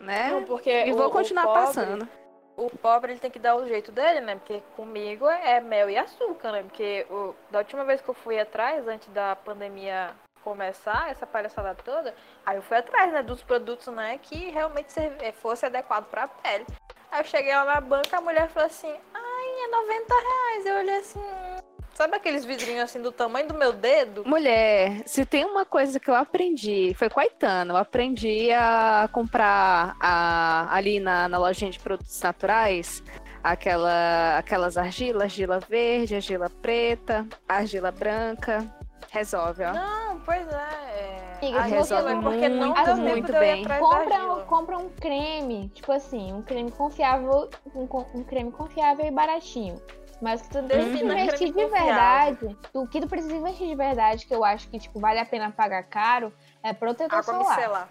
[0.00, 0.30] Né?
[0.32, 2.08] Não, porque E o- vou o continuar pobre- passando.
[2.56, 4.34] O pobre ele tem que dar o jeito dele, né?
[4.36, 6.62] Porque comigo é mel e açúcar, né?
[6.62, 10.10] Porque o- da última vez que eu fui atrás, antes da pandemia
[10.42, 15.32] começar, essa palhaçada toda, aí eu fui atrás, né, dos produtos, né, que realmente eh,
[15.32, 16.66] fosse adequado pra pele.
[17.10, 20.66] Aí eu cheguei lá na banca, a mulher falou assim, ai, é 90 reais.
[20.66, 21.56] Eu olhei assim, "Hum."
[21.94, 24.24] sabe aqueles vidrinhos assim do tamanho do meu dedo?
[24.26, 29.08] Mulher, se tem uma coisa que eu aprendi, foi com a Itana, eu aprendi a
[29.12, 33.02] comprar a- ali na, na lojinha de produtos naturais
[33.44, 38.64] aquela, aquelas argilas, argila verde, argila preta, argila branca.
[39.12, 39.72] Resolve, ó.
[39.74, 40.52] Não, pois é.
[40.52, 41.38] é...
[41.42, 43.64] Amiga, resolve porque não muito, deu muito bem.
[43.78, 49.10] Compra, um- compra um creme, tipo assim, um creme confiável, um, um creme confiável e
[49.10, 49.80] baratinho.
[50.22, 52.58] Mas que tu precisa Defina investir creme de verdade.
[52.72, 55.50] O que tu precisa investir de verdade, que eu acho que tipo, vale a pena
[55.50, 57.56] pagar caro, é protetor Água solar.
[57.58, 57.88] micelar.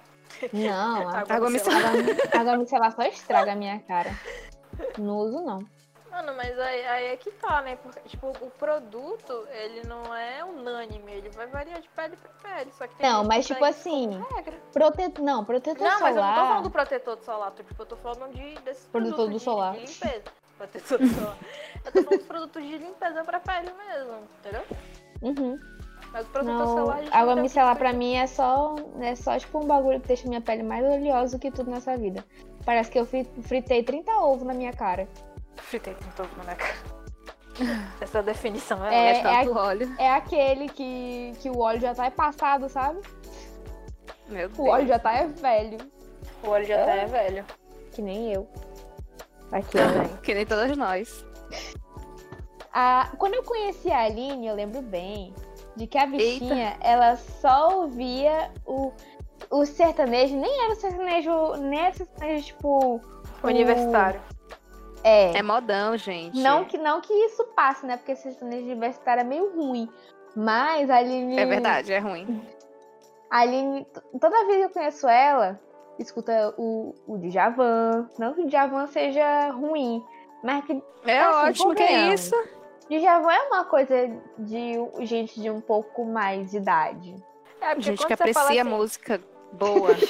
[0.54, 1.94] Não, a Água Água micelar.
[1.94, 2.42] micelar.
[2.42, 4.10] água micelar só estraga a minha cara.
[4.98, 5.60] Não uso, não.
[6.12, 7.78] Mano, mas aí, aí é que tá, né?
[7.78, 12.72] Porque, tipo, o produto, ele não é unânime, ele vai variar de pele pra pele.
[12.78, 14.58] Só que Não, mas que tipo assim, como regra.
[14.74, 15.22] prote...
[15.22, 16.48] não, protetor Não, mas eu não tô solar.
[16.48, 19.40] falando do protetor do solar, tipo, eu tô falando de, desses Protetor produtos do de,
[19.44, 19.74] solar.
[19.74, 20.24] de limpeza.
[20.58, 21.38] Protetor do solar.
[21.84, 24.64] Eu tô falando dos produtos de limpeza pra pele mesmo, entendeu?
[25.24, 25.60] Uhum.
[26.14, 27.00] Mas o protetor Não, solar...
[27.12, 30.42] água não micelar pra mim é só, é só tipo um bagulho que deixa minha
[30.42, 32.24] pele mais oleosa do que tudo nessa vida.
[32.66, 35.08] Parece que eu fri- fritei 30 ovos na minha cara.
[35.62, 36.76] Fritei com todo na cara.
[38.00, 39.96] Essa definição é, É, É tanto óleo.
[39.98, 43.02] É aquele que, que o óleo já tá é passado, sabe?
[44.28, 44.60] Meu Deus.
[44.60, 45.78] O óleo já tá é velho.
[46.44, 47.46] O olho já tá é velho.
[47.92, 48.48] Que nem eu.
[49.52, 49.78] Aqui.
[50.24, 51.26] Que nem todas nós.
[52.74, 55.34] A- quando eu conheci a Aline, eu lembro bem
[55.76, 58.92] de que a bichinha, ela só ouvia o,
[59.50, 62.96] o sertanejo, nem era o sertanejo, nem era o sertanejo, tipo.
[62.96, 64.22] o- Universitário.
[65.04, 65.38] É.
[65.38, 66.40] É modão, gente.
[66.40, 67.98] Não que, não que isso passe, né?
[67.98, 69.90] Porque sertanejo universitário é meio ruim.
[70.36, 71.38] Mas a Aline.
[71.38, 72.42] É verdade, é ruim.
[73.30, 73.86] A Aline,
[74.20, 75.60] toda vez que eu conheço ela,
[76.00, 78.10] escuta o, o Djavan.
[78.20, 80.04] Não que o Djavan seja ruim,
[80.44, 82.36] mas que É Assim, ótimo, que é isso?
[82.90, 83.96] Djavan é uma coisa
[84.38, 84.74] de
[85.06, 87.16] gente de um pouco mais de idade.
[87.62, 89.22] É, Gente que você fala aprecia assim- música
[89.54, 89.92] boa.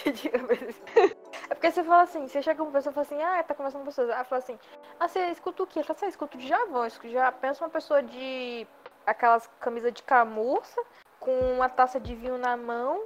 [1.50, 3.54] É porque você fala assim, você chega com uma pessoa e fala assim, ah, tá
[3.54, 4.10] conversando com pessoas.
[4.10, 4.58] Ela fala assim,
[5.00, 5.80] ah, você escuta o quê?
[5.80, 6.88] Ela fala assim, ah, escuto de Javão.
[7.04, 8.66] Já pensa uma pessoa de
[9.06, 10.82] aquelas camisas de camurça,
[11.20, 13.04] com uma taça de vinho na mão,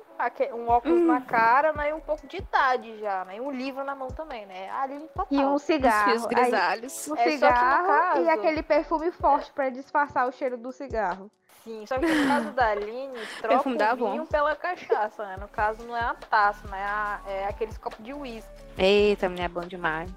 [0.54, 1.06] um óculos Hum.
[1.08, 1.89] na cara, né?
[1.89, 3.38] E um pouco de idade já, né?
[3.38, 4.69] E um livro na mão também, né?
[4.71, 5.28] Ali total.
[5.32, 6.12] E um Os cigarro.
[6.12, 7.08] Aí, grisalhos.
[7.10, 7.86] um É, só que no cigarro
[8.21, 11.30] e caso- aquele perfume forte pra disfarçar o cheiro do cigarro.
[11.65, 15.36] Sim, só que no caso da Aline, troca o vinho pela cachaça, né?
[15.41, 16.80] No caso não é a taça, né?
[16.80, 18.49] É a- É aqueles copos de uísque.
[18.78, 20.10] Eita, menina, é bom demais.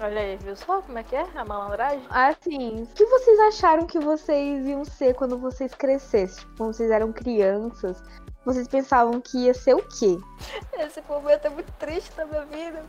[0.00, 2.02] Olha aí, viu só como é que é a malandragem?
[2.10, 6.38] Assim, o que vocês acharam que vocês iam ser quando vocês crescessem?
[6.44, 8.02] Tipo, quando vocês eram crianças,
[8.44, 10.16] vocês pensavam que ia ser o quê?
[10.78, 12.84] Esse momento é muito triste na minha vida.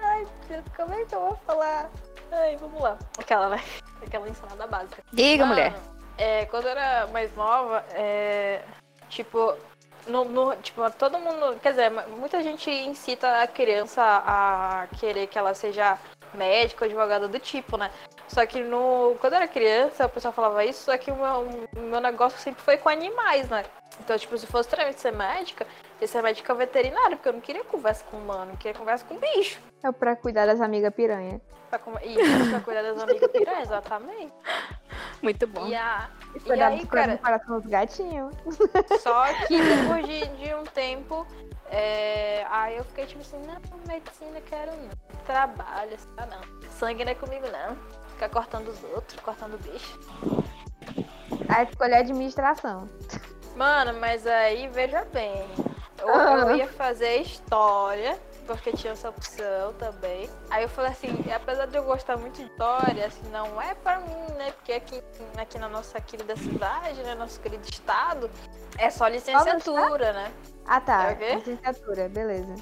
[0.00, 1.90] Ai, Deus, como é que eu vou falar?
[2.30, 2.98] Ai, vamos lá.
[3.18, 3.62] Aquela, né?
[4.06, 5.02] Aquela ensinada básica.
[5.12, 5.74] Diga, Mano, mulher.
[6.18, 8.60] É, quando eu era mais nova, é,
[9.08, 9.54] tipo,
[10.06, 15.38] no, no- tipo, todo mundo, quer dizer, muita gente incita a criança a querer que
[15.38, 15.98] ela seja
[16.34, 17.90] médica ou advogada do tipo, né?
[18.28, 21.66] Só que no, quando eu era criança, o pessoal falava isso, só que o meu,
[21.76, 23.64] o meu negócio sempre foi com animais, né?
[24.00, 25.66] Então, tipo, se fosse realmente ser médica,
[26.00, 29.16] ia ser médica veterinária, porque eu não queria conversa com humano, eu queria conversa com
[29.18, 29.60] bicho.
[29.84, 31.40] É pra cuidar das amigas piranha.
[31.68, 34.32] Pra, Isso, pra cuidar das amigas piranha, exatamente.
[35.22, 35.66] Muito bom.
[35.68, 38.34] E, a, E cuidar aí, cara, coração dos gatinhos.
[39.00, 41.26] Só que depois de, de um tempo,
[41.70, 43.56] é, aí eu fiquei tipo assim, não,
[43.86, 44.90] medicina quero não.
[45.24, 46.70] Trabalho, assim, ah, não.
[46.70, 47.76] Sangue não é comigo não.
[48.08, 49.98] Ficar cortando os outros, cortando o bicho.
[51.48, 52.88] Aí escolher administração.
[53.56, 55.46] Mano, mas aí veja bem.
[55.98, 56.40] Eu, Ah.
[56.40, 60.28] eu ia fazer história, porque tinha essa opção também.
[60.50, 64.00] Aí eu falei assim, apesar de eu gostar muito de história, assim, não é pra
[64.00, 64.52] mim, né?
[64.52, 65.02] Porque aqui,
[65.36, 67.14] aqui na nossa querida cidade, né?
[67.14, 68.30] Nosso querido estado,
[68.78, 70.32] é só licenciatura, né?
[70.66, 72.54] Ah tá, É licenciatura, beleza.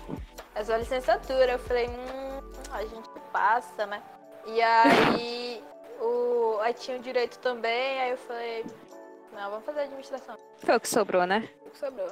[0.54, 1.52] É só licenciatura.
[1.52, 4.02] Eu falei, hum, a gente passa, né?
[4.46, 5.62] E aí,
[6.00, 8.64] o, aí tinha o direito também, aí eu falei,
[9.32, 10.36] não, vamos fazer administração.
[10.58, 11.48] Foi o que sobrou, né?
[11.70, 12.10] O que sobrou.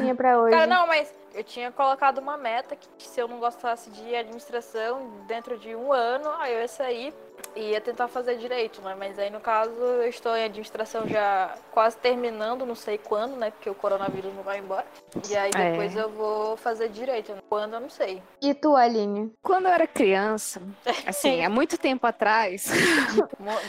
[0.00, 0.56] Tinha pra hoje.
[0.56, 5.10] Cara, não, mas eu tinha colocado uma meta que se eu não gostasse de administração
[5.26, 7.14] dentro de um ano, aí eu ia sair
[7.56, 8.94] ia tentar fazer direito, né?
[8.98, 13.50] Mas aí no caso eu estou em administração já quase terminando, não sei quando, né?
[13.50, 14.86] Porque o coronavírus não vai embora.
[15.28, 15.70] E aí É.
[15.70, 17.34] depois eu vou fazer direito.
[17.48, 18.22] Quando eu não sei.
[18.42, 19.32] E tu, Aline?
[19.42, 20.60] Quando eu era criança,
[21.06, 22.66] assim, há muito tempo atrás,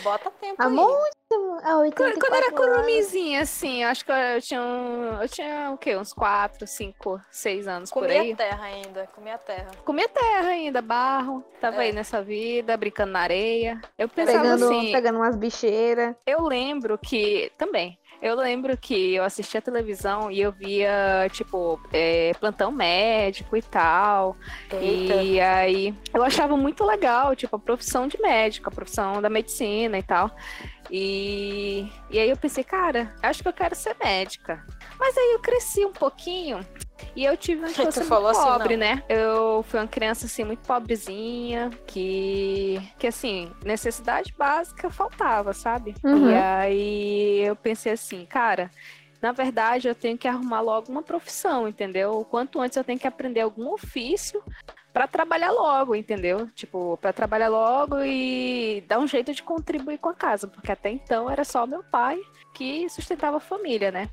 [0.04, 0.72] Bota tempo Há aí.
[0.72, 5.72] muito 84 quando, quando eu era curumizinha, assim, acho que eu tinha, um- eu tinha
[5.72, 5.96] o quê?
[5.98, 8.36] Uns 4, 5, 6 anos por Comia aí.
[8.36, 9.68] terra ainda, comia terra.
[9.84, 11.88] Comia terra ainda, barro, tava É.
[11.88, 13.75] aí nessa vida, brincando na areia.
[13.98, 16.16] Eu pensava Pegando, assim, pegando umas bicheiras.
[16.26, 22.34] eu lembro que, também, eu lembro que eu assistia televisão e eu via, tipo, é,
[22.40, 24.36] plantão médico e tal.
[24.72, 25.16] Eita.
[25.22, 29.98] E aí eu achava muito legal, tipo, a profissão de médico, a profissão da medicina
[29.98, 30.32] e tal.
[30.90, 34.66] E, e aí eu pensei, cara, acho que eu quero ser médica.
[35.00, 36.66] Mas aí eu cresci um pouquinho
[37.16, 38.88] e eu tive uma infância falou muito assim, pobre, não.
[38.88, 39.04] né?
[39.08, 45.96] Eu fui uma criança assim muito pobrezinha, que que assim, necessidade básica faltava, sabe?
[46.04, 46.30] Uhum.
[46.30, 48.70] E aí eu pensei assim, cara,
[49.22, 52.20] na verdade, eu tenho que arrumar logo uma profissão, entendeu?
[52.20, 54.44] O quanto antes eu tenho que aprender algum ofício
[54.94, 56.48] para trabalhar logo, entendeu?
[56.56, 60.90] Tipo, para trabalhar logo e dar um jeito de contribuir com a casa, porque até
[60.90, 62.18] então era só meu pai
[62.54, 64.10] que sustentava a família, né?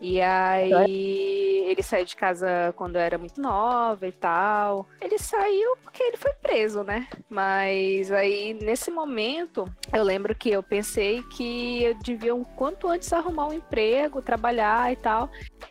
[0.00, 4.86] E aí ele saiu de casa quando eu era muito nova e tal.
[5.00, 7.08] Ele saiu porque ele foi preso, né?
[7.28, 13.12] Mas aí nesse momento eu lembro que eu pensei que eu devia o quanto antes
[13.12, 15.30] arrumar um emprego, trabalhar e tal.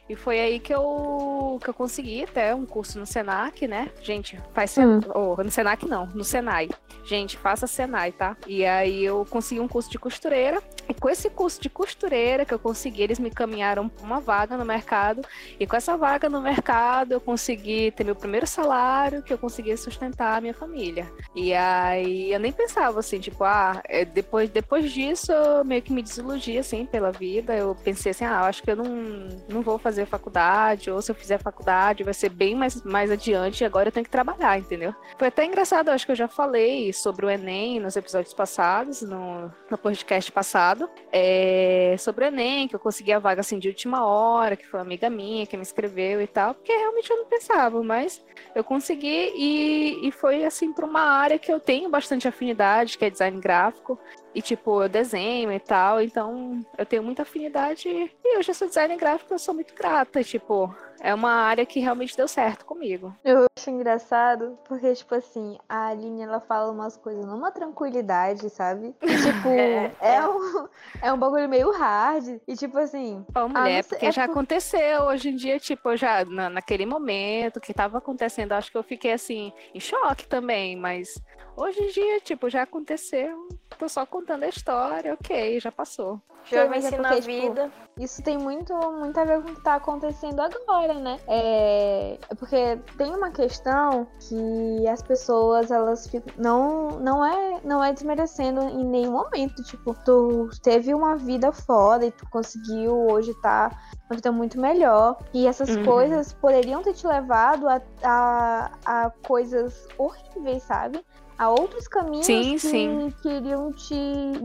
[0.09, 3.89] E foi aí que eu, que eu consegui até um curso no Senac, né?
[4.01, 4.85] Gente, faz Sen...
[4.85, 4.99] Hum.
[5.13, 6.69] oh, no Senac não, no Senai.
[7.03, 8.35] Gente, faça Senai, tá?
[8.47, 10.61] E aí eu consegui um curso de costureira.
[10.89, 14.57] E com esse curso de costureira que eu consegui, eles me encaminharam pra uma vaga
[14.57, 15.21] no mercado.
[15.59, 19.77] E com essa vaga no mercado, eu consegui ter meu primeiro salário, que eu conseguia
[19.77, 21.11] sustentar a minha família.
[21.35, 25.93] E aí eu nem pensava assim, tipo, ah, é, depois, depois disso eu meio que
[25.93, 27.55] me desiludi, assim, pela vida.
[27.55, 31.15] Eu pensei assim, ah, acho que eu não, não vou fazer faculdade, ou se eu
[31.15, 34.95] fizer faculdade vai ser bem mais, mais adiante, e agora eu tenho que trabalhar, entendeu?
[35.19, 39.51] Foi até engraçado, acho que eu já falei sobre o Enem nos episódios passados, no,
[39.69, 40.55] no podcast passado.
[40.55, 44.65] passado, é, sobre o Enem, que eu consegui a vaga assim de última hora, que
[44.65, 48.23] foi uma amiga minha que me escreveu e tal, porque realmente eu não pensava, mas
[48.53, 53.05] eu consegui e, e foi assim para uma área que eu tenho bastante afinidade, que
[53.05, 53.99] é design gráfico.
[54.35, 57.87] E, tipo, eu desenho e tal, então eu tenho muita afinidade.
[57.87, 60.21] E hoje eu sou designer gráfico, eu sou muito grata.
[60.21, 63.15] Tipo, é uma área que realmente deu certo comigo.
[63.23, 68.93] Eu acho engraçado, porque, tipo assim, a Aline, ela fala umas coisas numa tranquilidade, sabe?
[69.01, 70.67] E, tipo, é, é, um,
[71.01, 72.41] é um bagulho meio hard.
[72.45, 73.25] E, tipo assim...
[73.33, 74.31] Ô, mulher, porque é já por...
[74.31, 75.03] aconteceu.
[75.03, 79.13] Hoje em dia, tipo, já na, naquele momento que tava acontecendo, acho que eu fiquei,
[79.13, 81.15] assim, em choque também, mas...
[81.57, 83.47] Hoje em dia, tipo, já aconteceu.
[83.77, 86.21] Tô só contando a história, ok, já passou.
[86.45, 87.63] Já venci é na tipo, vida.
[87.63, 91.19] Tipo, isso tem muito, muito a ver com o que tá acontecendo agora, né?
[91.27, 96.33] É, é porque tem uma questão que as pessoas, elas ficam.
[96.37, 99.63] Não, não, é, não é desmerecendo em nenhum momento.
[99.63, 103.71] Tipo, tu teve uma vida foda e tu conseguiu hoje tá
[104.07, 105.17] uma vida muito melhor.
[105.33, 105.85] E essas uhum.
[105.85, 111.03] coisas poderiam ter te levado a, a, a coisas horríveis, sabe?
[111.37, 113.13] A outros caminhos sim, que sim.
[113.21, 113.95] queriam te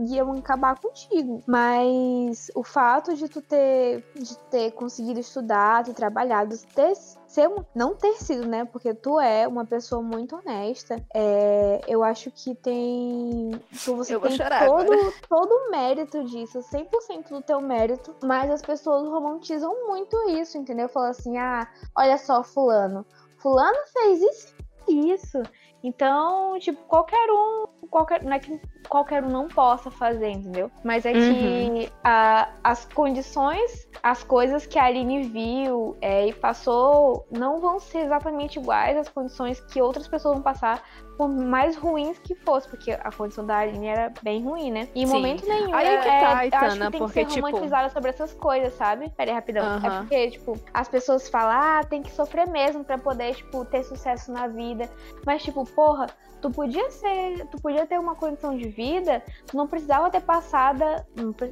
[0.09, 1.41] iam acabar contigo.
[1.47, 7.95] Mas o fato de tu ter de ter conseguido estudar, ter trabalhado, ter ser não
[7.95, 8.65] ter sido, né?
[8.65, 11.01] Porque tu é uma pessoa muito honesta.
[11.13, 13.51] É, eu acho que tem
[13.85, 19.07] tu, você tem todo todo o mérito disso, 100% do teu mérito, mas as pessoas
[19.07, 20.89] romantizam muito isso, entendeu?
[20.89, 23.05] Falam assim: "Ah, olha só fulano,
[23.37, 25.41] fulano fez isso isso.
[25.83, 30.69] Então, tipo, qualquer um, qualquer, não é que qualquer um não possa fazer, entendeu?
[30.83, 31.33] Mas é uhum.
[31.33, 37.79] que a, as condições, as coisas que a Aline viu é, e passou não vão
[37.79, 40.83] ser exatamente iguais às condições que outras pessoas vão passar,
[41.21, 44.87] por mais ruins que fosse, porque a condição da Aline era bem ruim, né?
[44.95, 47.33] E em momento nenhum Aí é, que tá, é, Itana, acho que tem porque, que
[47.33, 47.93] ser romantizada tipo...
[47.93, 49.07] sobre essas coisas, sabe?
[49.09, 49.63] Pera aí, rapidão.
[49.63, 49.85] Uhum.
[49.85, 53.83] É porque, tipo, as pessoas falam, ah, tem que sofrer mesmo pra poder, tipo, ter
[53.83, 54.89] sucesso na vida.
[55.23, 56.07] Mas, tipo, porra,
[56.41, 61.05] tu podia ser, tu podia ter uma condição de vida, tu não precisava ter passada,
[61.15, 61.47] não, tu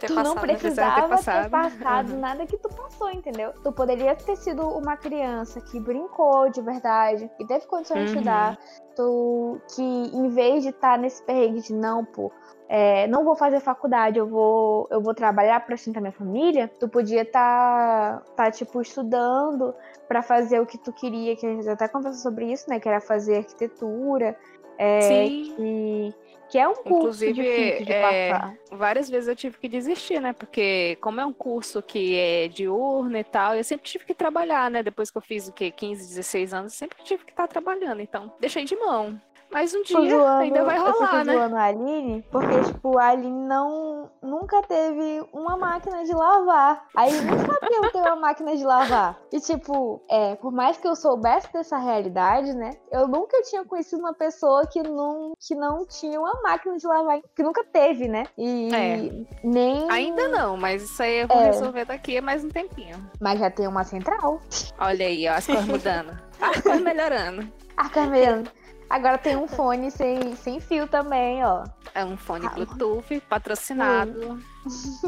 [0.00, 2.20] passado, não precisava ter passado, ter passado uhum.
[2.20, 3.52] nada que tu passou, entendeu?
[3.62, 8.15] Tu poderia ter sido uma criança que brincou de verdade, que teve condições uhum.
[8.16, 8.58] Estudar,
[8.94, 12.32] tu que em vez de estar tá nesse perrengue de não, pô,
[12.68, 16.88] é, não vou fazer faculdade, eu vou, eu vou trabalhar para sustentar minha família, tu
[16.88, 19.74] podia estar, tá, tá, tipo, estudando
[20.08, 22.80] para fazer o que tu queria, que a gente até conversou sobre isso, né?
[22.80, 24.36] Que era fazer arquitetura.
[24.78, 25.54] É, Sim.
[25.56, 26.14] Que,
[26.48, 28.56] que é um curso Inclusive, difícil de é, passar.
[28.70, 30.32] Várias vezes eu tive que desistir, né?
[30.32, 34.70] Porque como é um curso que é diurno e tal, eu sempre tive que trabalhar,
[34.70, 34.82] né?
[34.82, 35.70] Depois que eu fiz o quê?
[35.70, 38.00] 15, 16 anos, sempre tive que estar trabalhando.
[38.00, 39.20] Então, deixei de mão.
[39.50, 41.32] Mas um dia zoando, ainda vai rolar, eu né?
[41.32, 46.86] zoando a Aline, porque, tipo, a Aline não, nunca teve uma máquina de lavar.
[46.94, 49.18] Aí nunca sabia ter uma máquina de lavar.
[49.32, 52.70] E, tipo, é, por mais que eu soubesse dessa realidade, né?
[52.90, 57.20] Eu nunca tinha conhecido uma pessoa que não, que não tinha uma máquina de lavar,
[57.34, 58.24] que nunca teve, né?
[58.36, 59.24] E é.
[59.42, 59.90] nem.
[59.90, 61.46] Ainda não, mas isso aí eu vou é.
[61.46, 62.96] resolver daqui a mais um tempinho.
[63.20, 64.40] Mas já tem uma central.
[64.78, 66.26] Olha aí, ó, as coisas mudando.
[66.38, 67.50] As coisas melhorando.
[67.76, 68.50] As coisas melhorando.
[68.88, 71.64] Agora tem um fone sem, sem fio também, ó.
[71.94, 74.38] É um fone Bluetooth patrocinado.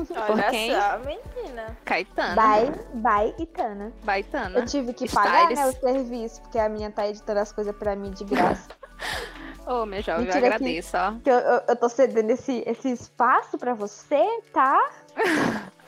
[0.08, 0.72] Por Olha quem?
[0.72, 1.76] só, menina.
[1.84, 2.34] Caetano.
[2.34, 3.92] By, by Itana.
[4.02, 4.58] By Itana.
[4.58, 7.94] Eu tive que pagar, né, o serviço, porque a minha tá editando as coisas pra
[7.94, 8.68] mim de graça.
[9.66, 11.12] Ô, oh, meu jovem, eu agradeço, ó.
[11.26, 14.90] Eu, eu, eu, tô cedendo esse, esse espaço pra você, tá?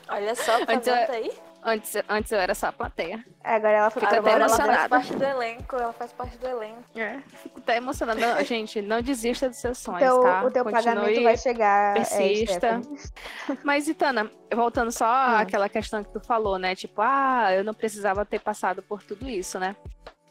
[0.07, 1.31] Olha só, tá Antes aí?
[1.63, 3.23] Antes, antes eu era só a plateia.
[3.43, 4.73] Agora ela fica até emocionada.
[4.73, 6.83] Ela faz parte do elenco, ela faz parte do elenco.
[6.95, 8.43] É, fico até emocionada.
[8.43, 10.43] gente, não desista dos seus sonhos, teu, tá?
[10.43, 11.91] O teu Continue pagamento vai chegar.
[11.91, 12.81] É, persista.
[13.49, 15.35] É, Mas, Itana, voltando só hum.
[15.37, 16.75] àquela questão que tu falou, né?
[16.75, 19.75] Tipo, ah, eu não precisava ter passado por tudo isso, né?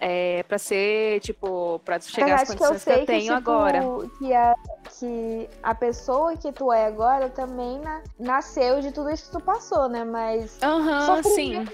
[0.00, 3.50] É, para ser, tipo, para chegar às condições que eu, que eu tenho que, tipo,
[3.50, 3.80] agora.
[4.18, 4.54] Que a,
[4.98, 9.40] que a pessoa que tu é agora também na, nasceu de tudo isso que tu
[9.44, 10.02] passou, né?
[10.02, 11.64] Mas uhum, sim.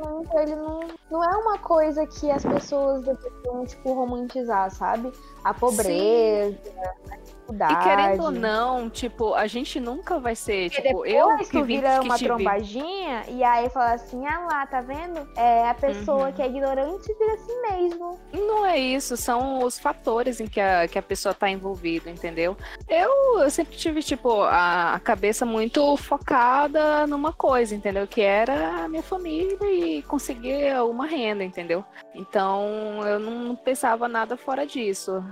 [0.00, 5.12] O ele não, não é uma coisa que as pessoas deveriam, tipo, romantizar, sabe?
[5.44, 6.72] A pobreza, sim
[7.52, 7.74] dificuldade.
[7.74, 11.64] E querendo ou não, tipo, a gente nunca vai ser, Porque tipo, eu que tu
[11.64, 15.26] vira que uma trombadinha e aí fala assim, ah lá, tá vendo?
[15.36, 16.32] É a pessoa uhum.
[16.32, 18.18] que é ignorante vira assim mesmo.
[18.32, 22.56] Não é isso, são os fatores em que a, que a pessoa tá envolvida, entendeu?
[22.88, 28.06] Eu, eu sempre tive, tipo, a, a cabeça muito focada numa coisa, entendeu?
[28.06, 31.84] Que era a minha família e conseguir uma renda, entendeu?
[32.14, 35.22] Então, eu não pensava nada fora disso.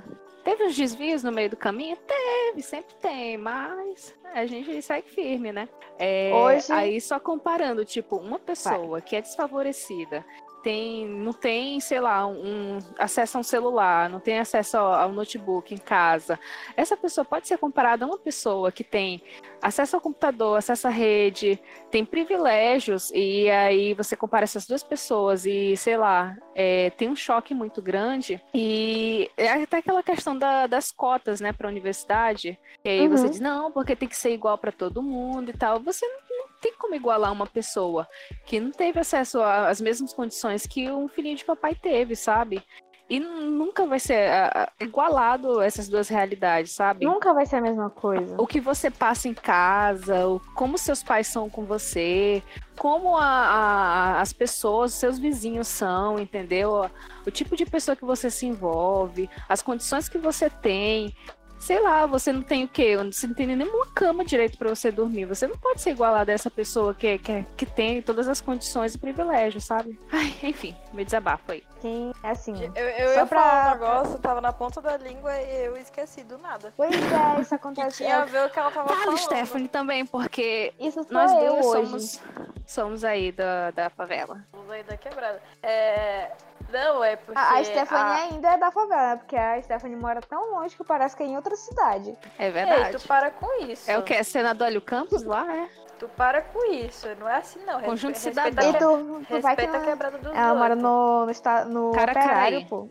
[0.45, 1.97] Teve uns desvios no meio do caminho?
[2.07, 5.69] Teve, sempre tem, mas a gente segue firme, né?
[5.99, 10.25] É, Hoje- Aí só comparando, tipo, uma pessoa que é desfavorecida,
[10.63, 15.13] tem, não tem, sei lá, um acesso a um celular, não tem acesso ao, ao
[15.13, 16.39] notebook em casa.
[16.77, 19.23] Essa pessoa pode ser comparada a uma pessoa que tem
[19.63, 21.59] acesso ao computador, acesso à rede,
[21.91, 27.17] tem privilégios, e aí você compara essas duas pessoas e, sei lá, é, tem um
[27.17, 28.41] choque muito grande.
[28.55, 32.59] E é até aquela questão da- das cotas, né, para a universidade.
[32.85, 33.31] E aí você Uhum.
[33.31, 35.81] diz, não, porque tem que ser igual para todo mundo e tal.
[35.81, 36.21] Você não
[36.61, 38.07] tem como igualar uma pessoa
[38.47, 42.63] que não teve acesso às mesmas condições que um filhinho de papai teve, sabe?
[43.09, 44.31] E nunca vai ser
[44.79, 47.05] igualado essas duas realidades, sabe?
[47.05, 48.37] Nunca vai ser a mesma coisa.
[48.39, 52.41] o que você passa em casa, o- como seus pais são com você,
[52.79, 56.89] como a- as pessoas, seus vizinhos são, entendeu?
[57.27, 61.13] O tipo de pessoa que você se envolve, as condições que você tem.
[61.61, 62.97] Sei lá, você não tem o quê?
[62.97, 65.27] Você não tem nenhuma cama direito para você dormir.
[65.27, 68.95] Você não pode ser igualado a essa pessoa que, que, que tem todas as condições
[68.95, 70.01] e privilégios, sabe?
[70.11, 71.63] Ai, enfim, meu desabafo aí.
[71.83, 72.55] Quem, assim.
[72.75, 75.77] Eu, eu Só ia pra- falar um negócio, tava na ponta da língua e eu
[75.77, 76.73] esqueci do nada.
[76.77, 77.97] Pois é, isso Que acontece.
[77.99, 79.19] tinha a ver o que ela tava Fala, falando.
[79.19, 81.87] Stephanie, também, porque Isso nós duas hoje.
[81.87, 82.21] somos,
[82.67, 84.43] somos aí da, da favela.
[84.53, 85.43] Vamos aí da quebrada.
[85.63, 86.33] É...
[86.73, 87.39] Não, é porque...
[87.39, 90.85] A, a Stephanie a- ainda é da favela, porque a Stephanie mora tão longe que
[90.85, 92.17] parece que é em outra cidade.
[92.39, 92.97] É Ei, verdade.
[92.99, 93.91] tu para com isso.
[93.91, 94.15] É o que?
[94.15, 95.69] É cena do Hélio Campos lá, é?
[95.99, 97.07] Tu para com isso.
[97.19, 97.81] Não é assim, não.
[97.83, 98.73] Conjunto Respe- cidadão.
[98.73, 100.75] respeita, E a tu, que- tu vai que respeita a ela, quebrada dos ela mora
[100.77, 102.89] no, no, no operário, pô.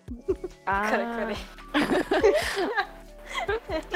[0.65, 0.83] Ah.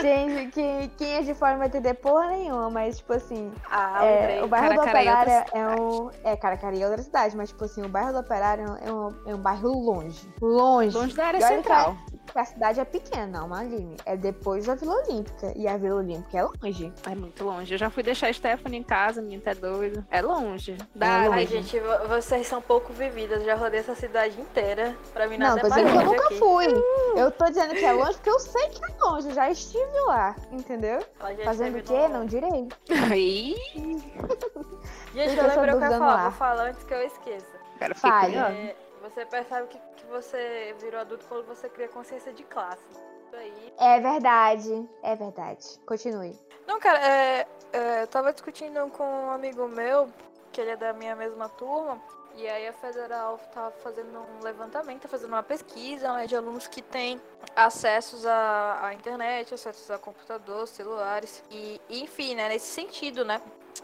[0.01, 4.05] Gente, que, quem é de fora não vai entender porra nenhuma, mas tipo assim, Ah,
[4.05, 6.09] é, o bairro do é Operário é um.
[6.23, 9.35] É, Caracari é outra cidade, mas tipo assim, o bairro do Operário é um, é
[9.35, 10.27] um bairro longe.
[10.41, 10.95] Longe.
[10.95, 11.95] longe da área E central.
[12.36, 13.95] A cidade é pequena, não, Aline.
[14.05, 15.53] É depois da Vila Olímpica.
[15.55, 16.91] E a Vila Olímpica é longe.
[17.05, 17.74] É muito longe.
[17.74, 20.03] Eu já fui deixar a Stephanie em casa, minha tá doido.
[20.09, 20.76] É longe.
[20.95, 21.30] Da É área.
[21.32, 21.47] Ai, longe.
[21.61, 23.43] gente, vo- vocês são pouco vividas.
[23.43, 24.95] Já rodei essa cidade inteira.
[25.13, 26.39] Pra mim Não, nada tô é mais dizendo que eu longe nunca aqui.
[26.39, 27.21] fui.
[27.21, 29.28] Eu tô dizendo que é longe porque eu sei que é longe.
[29.30, 31.05] Eu já estive lá, entendeu?
[31.43, 32.07] Fazendo o quê?
[32.07, 32.67] no- Não direi.
[33.15, 33.55] Ih,
[35.13, 36.24] Gente, Eu eu lembrei o que eu ar.
[36.24, 37.45] Vou falar antes que eu esqueça.
[37.78, 38.36] cara, Fale.
[38.36, 42.82] É, você percebe que, que você virou adulto quando você cria consciência de classe.
[43.26, 43.74] Isso aí.
[43.78, 44.89] É verdade.
[45.04, 45.80] É verdade.
[45.86, 46.39] Continue.
[46.66, 50.08] Não, cara, é, é, eu tava discutindo com um amigo meu,
[50.54, 52.01] que ele é da minha mesma turma,
[52.36, 56.66] e aí a Federal tava fazendo um levantamento, tá fazendo uma pesquisa né, de alunos
[56.66, 57.22] que têm
[57.56, 63.41] acessos à, à internet, acessos a computador, celulares, e enfim, né, nesse sentido, né?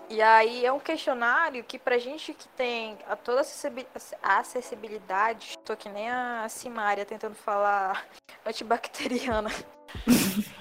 [0.10, 3.88] E aí é um questionário que pra gente que tem a toda acessibi-
[4.22, 8.06] acessibilidade, tô que nem a Simária tentando falar
[8.46, 9.50] antibacteriana.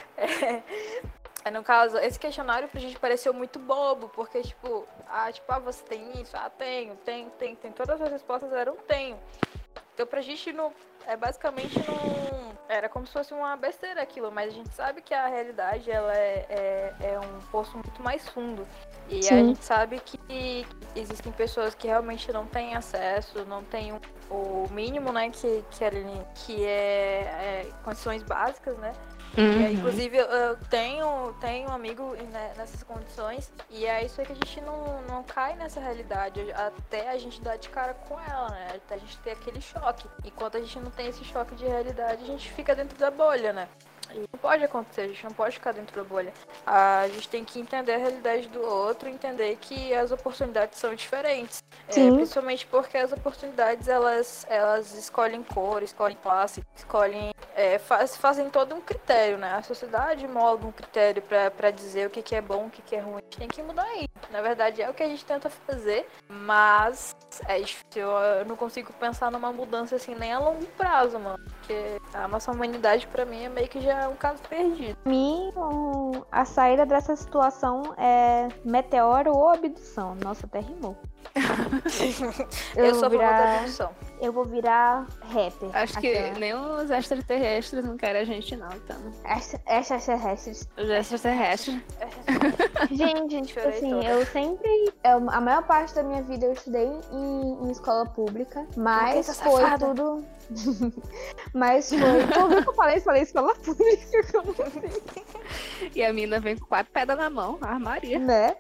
[1.45, 5.59] É, no caso, esse questionário pra gente pareceu muito bobo, porque tipo, ah, tipo, ah,
[5.61, 6.37] você tem isso?
[6.37, 7.73] Ah, tenho, tenho, tenho, tenho.
[7.73, 9.19] Todas as respostas eram tenho.
[9.95, 10.73] Então pra gente não.
[11.07, 12.58] É basicamente não.
[12.69, 16.15] Era como se fosse uma besteira aquilo, mas a gente sabe que a realidade ela
[16.15, 18.67] é, é, é um poço muito mais fundo.
[19.09, 19.47] E a Sim.
[19.47, 24.01] gente sabe que existem pessoas que realmente não têm acesso, não têm o-
[24.31, 25.85] o mínimo, né, que, que,
[26.35, 28.93] que é, é condições básicas, né?
[29.37, 29.69] E Uhum.
[29.73, 34.37] inclusive, eu- tenho, tenho um amigo né, nessas condições, e é isso aí que a
[34.37, 38.69] gente não, não cai nessa realidade, até a gente dar de cara com ela, né?
[38.77, 40.07] Até a gente ter aquele choque.
[40.25, 43.53] Enquanto a gente não tem esse choque de realidade, a gente fica dentro da bolha,
[43.53, 43.69] né?
[44.11, 46.33] E não pode acontecer, a gente não pode ficar dentro da bolha.
[46.67, 51.63] A gente tem que entender a realidade do outro, entender que as oportunidades são diferentes.
[51.89, 57.31] É, principalmente porque as oportunidades elas, elas escolhem cor, escolhem classe, escolhem.
[57.59, 59.53] É, faz, fazem todo um critério, né?
[59.55, 61.21] A sociedade molda um critério
[61.57, 63.17] pra dizer o que, que é bom, o que, que é ruim.
[63.17, 64.09] A gente tem que mudar isso.
[64.31, 67.17] Na verdade, é o que a gente tenta fazer, mas
[67.49, 68.07] é difícil.
[68.07, 71.45] Eu não consigo pensar numa mudança assim nem a longo prazo, mano.
[71.69, 74.97] Porque a nossa humanidade, pra mim, é meio que já um caso perdido.
[75.03, 80.17] Pra mim, o- a saída dessa situação é meteoro ou abdução.
[80.25, 80.97] Nossa, até rimou.
[82.75, 83.91] Eu, Eu, sou favor da virar, abdução.
[84.21, 85.69] eu vou virar rapper.
[85.75, 86.39] Acho que Aquela.
[86.39, 88.97] nem os extraterrestres não querem a gente, não, então.
[89.25, 90.69] Extra- Extraterrestres.
[90.77, 91.81] Os extraterrestres.
[92.91, 94.05] Gente, tipo Chorei assim, toda.
[94.05, 94.93] eu sempre.
[95.05, 99.45] eu- a maior parte da minha vida eu estudei em, em escola pública, mas Princesa
[99.45, 100.25] foi tudo.
[101.55, 101.99] mas foi.
[102.61, 104.55] Que eu falei, falei escola pública, como
[105.95, 108.19] E a mina vem com quatro pedras na mão, a armaria.
[108.19, 108.57] né?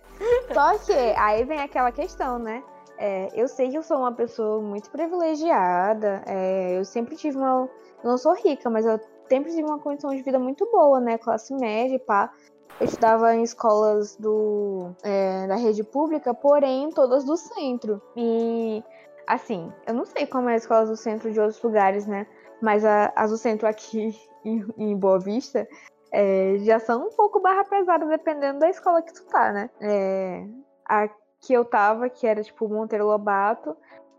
[0.52, 2.62] Só que aí vem aquela questão, né?
[2.98, 6.22] É, eu sei que eu sou uma pessoa muito privilegiada.
[6.26, 7.68] é, eu sempre tive uma.
[8.02, 11.18] Eu não sou rica, mas eu sempre tive uma condição de vida muito boa, né?
[11.18, 12.32] Classe média, pá.
[12.80, 18.00] Eu estudava em escolas do, é, da rede pública, porém todas do centro.
[18.16, 18.82] E,
[19.28, 22.26] assim, eu não sei como é as escolas do centro de outros lugares, né?
[22.60, 25.68] Mas a, as do centro aqui em, em Boa Vista
[26.10, 29.70] é, já são um pouco barra pesada, dependendo da escola que tu tá, né?
[29.80, 30.46] É,
[30.88, 31.08] a
[31.40, 33.76] que eu tava, que era tipo Monteiro Lobato,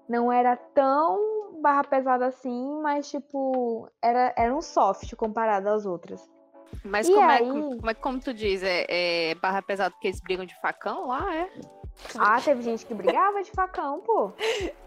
[0.08, 6.26] não era tão barra pesada assim, mas tipo, era, era um soft comparado às outras.
[6.86, 7.50] Mas E como, é, aí?
[7.50, 8.64] como é que como tu diz?
[8.64, 8.86] É,
[9.32, 11.50] é barra pesada porque eles brigam de facão lá, é?
[12.18, 14.32] Ah, teve gente que brigava de facão, pô.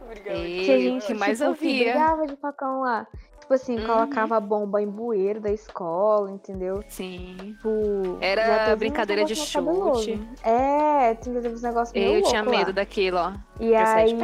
[0.05, 0.39] Obrigada.
[0.39, 3.07] Tinha gente que mais tipo, eu que brigava de facão lá.
[3.41, 3.87] Tipo assim, Uhum.
[3.87, 6.83] colocava bomba em bueiro da escola, entendeu?
[6.89, 7.37] Sim.
[7.39, 10.21] Tipo, Era brincadeira de chute.
[10.45, 12.73] É, teve uns negócios meio Eu tinha louco medo lá.
[12.75, 13.33] daquilo, ó.
[13.61, 14.17] E aí.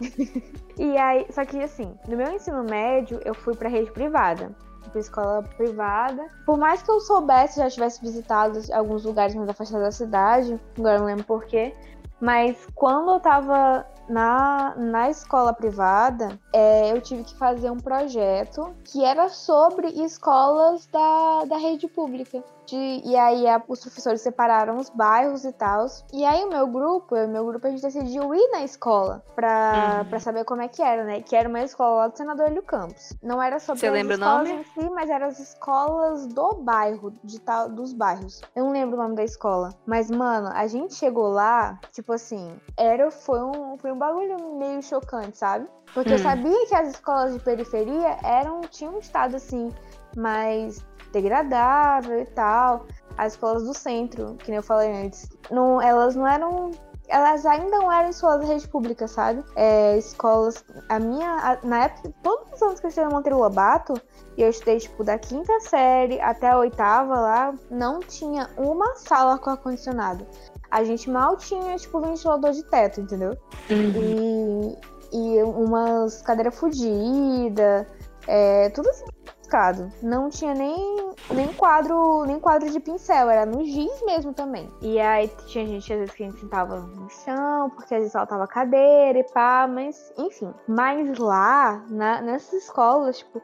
[0.78, 4.50] e aí, só que assim, no meu ensino médio, eu fui pra rede privada.
[4.82, 6.26] Fui pra escola privada.
[6.44, 10.96] Por mais que eu soubesse, já tivesse visitado alguns lugares mais afastados da cidade, agora
[10.96, 11.72] eu não lembro porquê.
[12.20, 18.74] Mas quando eu tava na, na escola privada, é, eu tive que fazer um projeto
[18.84, 22.42] que era sobre escolas da, da rede pública.
[22.70, 25.86] De- e aí a- os professores separaram os bairros e tal.
[26.12, 28.62] E aí o meu grupo, eu e o meu grupo, a gente decidiu ir na
[28.62, 30.08] escola pra, Uhum.
[30.10, 31.20] pra saber como é que era, né?
[31.22, 33.12] Que era uma escola lá do Senador Hélio Campos.
[33.22, 34.60] Não era sobre Você as lembra o escolas nome?
[34.60, 38.40] em si, mas eram as escolas do bairro, de tal, dos bairros.
[38.54, 39.70] Eu não lembro o nome da escola.
[39.86, 44.82] Mas, mano, a gente chegou lá, tipo assim, era, foi, um, foi um bagulho meio
[44.82, 45.66] chocante, sabe?
[45.92, 46.22] Porque eu Hum.
[46.22, 49.72] sabia que as escolas de periferia eram, tinham um estado assim,
[50.16, 52.86] mais degradável e tal.
[53.16, 56.70] As escolas do centro, que nem eu falei antes, não, elas não eram.
[57.08, 59.44] Elas ainda não eram escolas da rede pública, sabe?
[59.56, 60.64] É, escolas.
[60.88, 61.28] A minha.
[61.28, 63.94] a- na época, todos os anos que eu estudei no Monteiro Lobato,
[64.36, 69.38] e eu estudei, tipo, da quinta série até a oitava lá, não tinha uma sala
[69.38, 70.24] com ar-condicionado.
[70.70, 73.36] A gente mal tinha, tipo, ventilador de teto, entendeu?
[73.68, 74.76] Uhum.
[75.12, 77.86] E, e umas cadeiras fodidas,
[78.28, 79.04] é, tudo assim
[79.50, 79.92] buscado.
[80.00, 84.70] Não tinha nem, nem quadro nem quadro de pincel, era no giz mesmo também.
[84.80, 88.12] E aí tinha gente às vezes que a gente sentava no chão, porque às vezes
[88.12, 90.54] faltava cadeira e pá, mas enfim.
[90.68, 93.42] Mas lá, na, nessas escolas, tipo,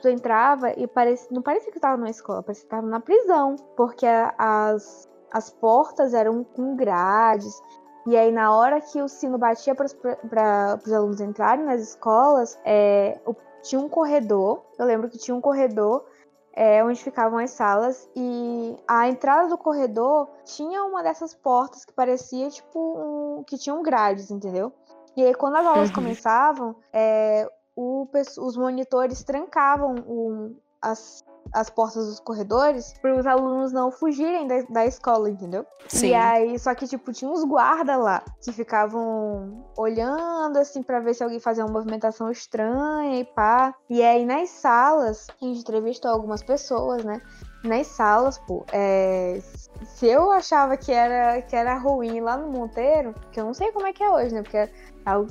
[0.00, 3.56] tu entrava e parecia, não parecia que tava numa escola, parecia que tava na prisão,
[3.76, 4.06] porque
[4.38, 7.60] as, as portas eram com grades.
[8.06, 13.20] E aí, na hora que o sino batia para os alunos entrarem nas escolas, é,
[13.26, 14.64] o- tinha um corredor.
[14.78, 16.04] Eu lembro que tinha um corredor
[16.52, 18.08] é, onde ficavam as salas.
[18.16, 23.82] E a entrada do corredor tinha uma dessas portas que parecia tipo um, que tinham
[23.82, 24.72] grades, entendeu?
[25.16, 25.94] E aí, quando as aulas Uhum.
[25.96, 28.06] começavam, é, o
[28.38, 31.22] os monitores trancavam o- as,
[31.52, 35.66] as portas dos corredores para os alunos não fugirem da, da escola, entendeu?
[35.88, 36.08] Sim.
[36.08, 41.14] E aí, só que, tipo, tinha uns guarda lá que ficavam olhando, assim, pra ver
[41.14, 43.74] se alguém fazia uma movimentação estranha e pá.
[43.88, 47.20] E aí, nas salas, a gente entrevistou algumas pessoas, né?
[47.64, 49.38] Nas salas, pô, é,
[49.84, 53.70] se eu achava que era, que era ruim lá no Monteiro, que eu não sei
[53.72, 54.42] como é que é hoje, né?
[54.42, 54.70] Porque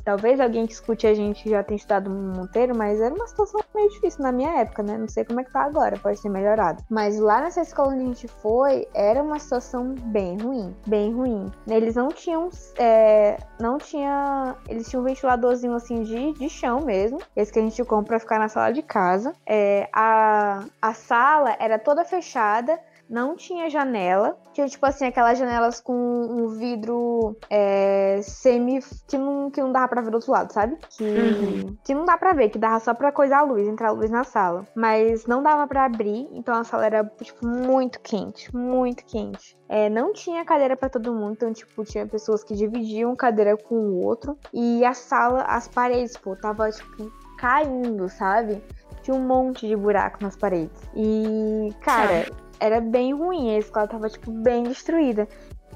[0.04, 3.90] talvez alguém que escute a gente já tenha estudado Monteiro, mas era uma situação meio
[3.90, 4.98] difícil na minha época, né?
[4.98, 6.84] Não sei como é que tá agora, pode ter melhorado.
[6.90, 11.52] Mas lá nessa escola onde a gente foi, era uma situação bem ruim, bem ruim.
[11.68, 17.20] Eles não tinham, é, não tinha, eles tinham um ventiladorzinho assim de, de chão mesmo,
[17.36, 19.34] esse que a gente compra pra ficar na sala de casa.
[19.46, 24.38] É, a, a sala era toda fechada, não tinha janela.
[24.53, 28.80] Tinha, tipo assim, aquelas janelas com um vidro é, semi.
[29.07, 30.78] que não, que não dava pra ver do outro lado, sabe?
[30.89, 31.78] Que, Uhum.
[31.84, 34.10] que não dá pra ver, que dava só pra coisar a luz, entrar a luz
[34.10, 34.68] na sala.
[34.76, 39.57] Mas não dava pra abrir, então a sala era, tipo, muito quente, muito quente.
[39.68, 43.76] É, não tinha cadeira pra todo mundo, então, tipo, tinha pessoas que dividiam cadeira com
[43.76, 44.38] o outro.
[44.53, 48.62] E a sala, as paredes, pô, tava, tipo, caindo, sabe?
[49.01, 50.82] Tinha um monte de buraco nas paredes.
[50.95, 52.26] E, cara,
[52.60, 53.55] era bem ruim.
[53.55, 55.28] A escola tava, tipo, bem destruída.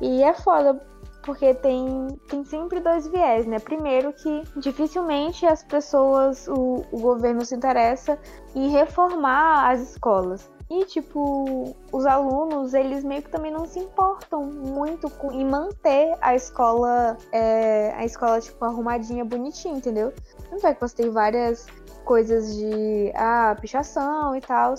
[0.01, 0.81] E é foda,
[1.23, 3.59] porque tem, tem sempre dois viés, né?
[3.59, 8.17] Primeiro que dificilmente as pessoas, o, o governo se interessa
[8.55, 10.51] em reformar as escolas.
[10.69, 16.15] E, tipo, os alunos, eles meio que também não se importam muito com, em manter
[16.19, 20.11] a escola, é, a escola, tipo, arrumadinha, bonitinha, entendeu?
[20.49, 21.67] Tanto é que você tem várias
[22.05, 24.73] coisas de, ah, pichação e tal,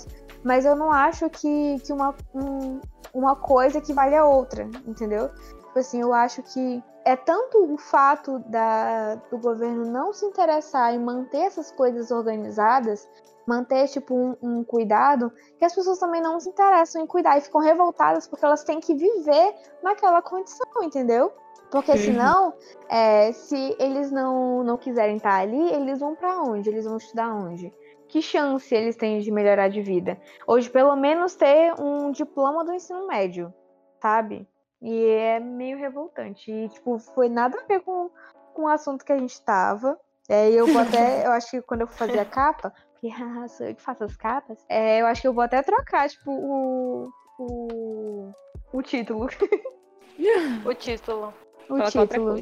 [0.45, 2.81] mas eu não acho que, que uma, um-
[3.13, 5.29] uma coisa equivale a outra, entendeu?
[5.29, 10.95] Tipo assim, eu acho que é tanto o fato da, do governo não se interessar
[10.95, 13.09] em manter essas coisas organizadas,
[13.47, 17.43] manter tipo um, um, cuidado, que as pessoas também não se interessam em cuidar e
[17.43, 21.31] ficam revoltadas porque elas têm que viver naquela condição, entendeu?
[21.71, 22.55] Porque senão,
[22.89, 26.69] é, se eles não, não quiserem estar ali, eles vão para onde?
[26.71, 27.73] Eles vão estudar onde?
[28.15, 30.17] Que chance eles têm de melhorar de vida?
[30.47, 33.53] Ou de pelo menos ter um diploma do ensino médio,
[34.01, 34.47] sabe?
[34.81, 36.49] E é meio revoltante.
[36.49, 38.09] E, tipo, foi nada a ver com,
[38.55, 39.99] com o assunto que a gente tava.
[40.29, 43.11] É, eu vou até, eu acho que quando eu for fazer a capa, porque
[43.51, 46.31] sou eu que faço as capas, é, eu acho que eu vou até trocar, tipo,
[46.31, 47.11] o.
[47.41, 48.33] o,
[48.75, 49.27] o título.
[50.65, 51.35] o título.
[51.69, 52.37] O título.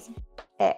[0.59, 0.77] É.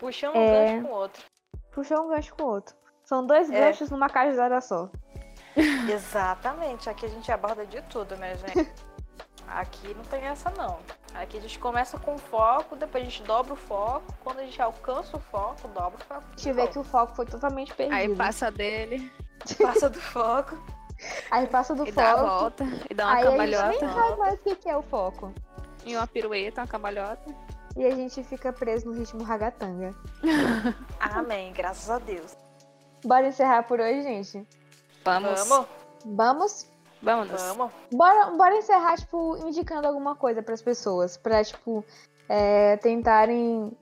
[0.00, 0.72] Puxando um é...
[0.72, 1.22] gancho com o outro.
[1.70, 2.81] Puxou um gancho com o outro.
[3.12, 3.60] São dois é.
[3.60, 4.88] ganchos numa cajada só.
[5.92, 6.88] Exatamente.
[6.88, 8.72] Aqui a gente aborda de tudo, né, gente?
[9.46, 10.78] Aqui não tem essa não.
[11.12, 14.14] Aqui a gente começa com foco, depois a gente dobra o foco.
[14.24, 16.22] Quando a gente alcança o foco, dobra o foco.
[16.26, 17.94] A gente vê que o foco foi totalmente perdido.
[17.94, 19.12] Aí passa dele.
[19.60, 20.56] Passa do foco.
[21.30, 22.06] Aí passa do e foco.
[22.06, 22.64] Dá a volta.
[22.88, 23.66] E dá uma aí cambalhota.
[23.66, 25.34] A gente nem sabe mais o que é o foco.
[25.84, 27.34] E uma pirueta, uma cambalhota.
[27.76, 29.94] E a gente fica preso no ritmo ragatanga.
[31.00, 32.41] Amém, graças a Deus.
[33.04, 34.46] Bora encerrar por hoje, gente?
[35.04, 35.48] Vamos.
[35.48, 35.66] Vamos?
[36.04, 36.66] Vamos?
[37.02, 37.30] Vamos.
[37.30, 37.72] Vamos.
[37.92, 41.16] Bora, bora encerrar, tipo, indicando alguma coisa para as pessoas.
[41.16, 41.84] Pra, tipo,
[42.28, 43.72] é, tentarem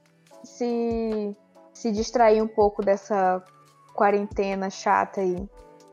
[0.42, 1.36] se,
[1.74, 3.42] se distrair um pouco dessa
[3.94, 5.48] quarentena chata aí.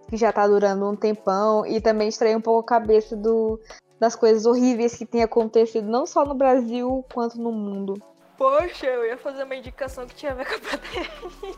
[0.09, 1.65] Que já tá durando um tempão.
[1.65, 3.59] E também distrair um pouco a cabeça do,
[3.99, 7.95] das coisas horríveis que tem acontecido, não só no Brasil, quanto no mundo.
[8.38, 11.57] Poxa, eu ia fazer uma indicação que tinha a ver com a pandemia.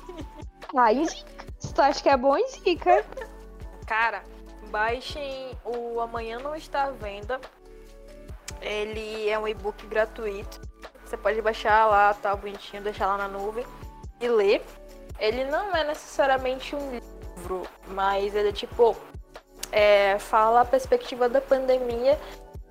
[0.76, 1.46] Ah, indica.
[1.60, 3.04] Se tu acha que é bom, indica.
[3.86, 4.24] Cara,
[4.70, 7.40] Baixem o Amanhã Não Está à Venda.
[8.62, 10.62] Ele é um e-book gratuito.
[11.04, 13.66] Você pode baixar lá, tá bonitinho, deixar lá na nuvem
[14.22, 14.64] e ler.
[15.18, 18.96] Ele não é necessariamente um livro, mas ele é tipo.
[19.72, 22.20] É, fala a perspectiva da pandemia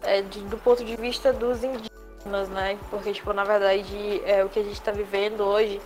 [0.02, 2.78] é, de, do ponto de vista dos indígenas, né?
[2.90, 5.80] Porque, tipo, na verdade, é, o que a gente está vivendo hoje,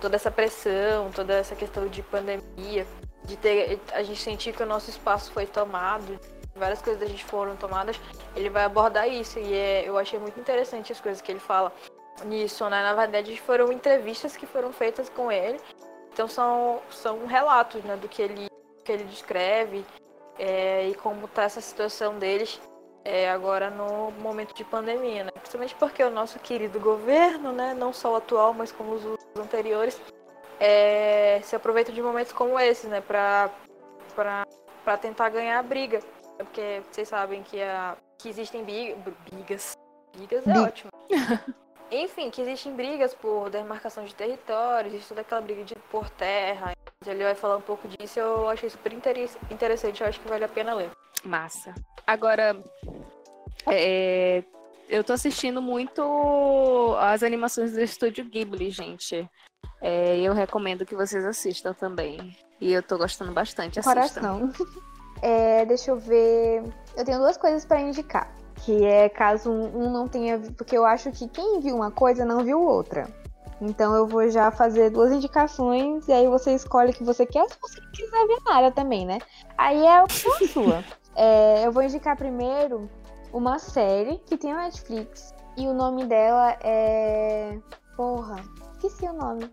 [0.00, 2.86] toda essa pressão, toda essa questão de pandemia,
[3.24, 6.18] de ter a gente sentir que o nosso espaço foi tomado,
[6.54, 7.98] várias coisas da gente foram tomadas,
[8.34, 11.72] ele vai abordar isso e é, eu achei muito interessante as coisas que ele fala
[12.24, 12.82] nisso, né?
[12.82, 15.58] Na verdade, foram entrevistas que foram feitas com ele,
[16.12, 18.50] então são, são relatos, né, do que ele
[18.84, 19.84] que ele descreve
[20.38, 22.60] é, e como tá essa situação deles
[23.04, 25.30] é, agora no momento de pandemia, né?
[25.32, 29.04] Principalmente porque o nosso querido governo, né, não só o atual, mas como os
[29.36, 30.00] anteriores,
[30.58, 33.50] é, se aproveita de momentos como esses, né, pra,
[34.14, 34.46] pra,
[34.84, 36.00] pra tentar ganhar a briga.
[36.36, 39.72] Porque vocês sabem que, a, que existem brigas.
[40.16, 40.90] Brigas é ótimo.
[41.90, 46.72] Enfim, que existem brigas por demarcação de territórios, existe toda aquela briga de por terra.
[47.04, 50.48] Ele vai falar um pouco disso eu achei super interessante, eu acho que vale a
[50.48, 50.90] pena ler.
[51.24, 51.74] Massa.
[52.06, 52.56] Agora,
[53.66, 54.42] é,
[54.88, 59.28] eu tô assistindo muito as animações do estúdio Ghibli, gente.
[59.80, 62.36] É, eu recomendo que vocês assistam também.
[62.60, 63.80] E eu tô gostando bastante.
[63.82, 64.50] Coração.
[65.22, 66.62] É, deixa eu ver.
[66.96, 68.34] Eu tenho duas coisas para indicar.
[68.64, 70.38] Que é caso um não tenha.
[70.56, 73.06] Porque eu acho que quem viu uma coisa não viu outra.
[73.60, 77.46] Então eu vou já fazer duas indicações e aí você escolhe o que você quer,
[77.50, 79.18] se você quiser ver nada também, né?
[79.58, 80.82] Aí é a sua.
[81.22, 82.88] É, eu vou indicar primeiro
[83.30, 85.34] uma série que tem na Netflix.
[85.54, 87.58] E o nome dela é.
[87.94, 88.36] Porra,
[88.72, 89.50] esqueci o nome.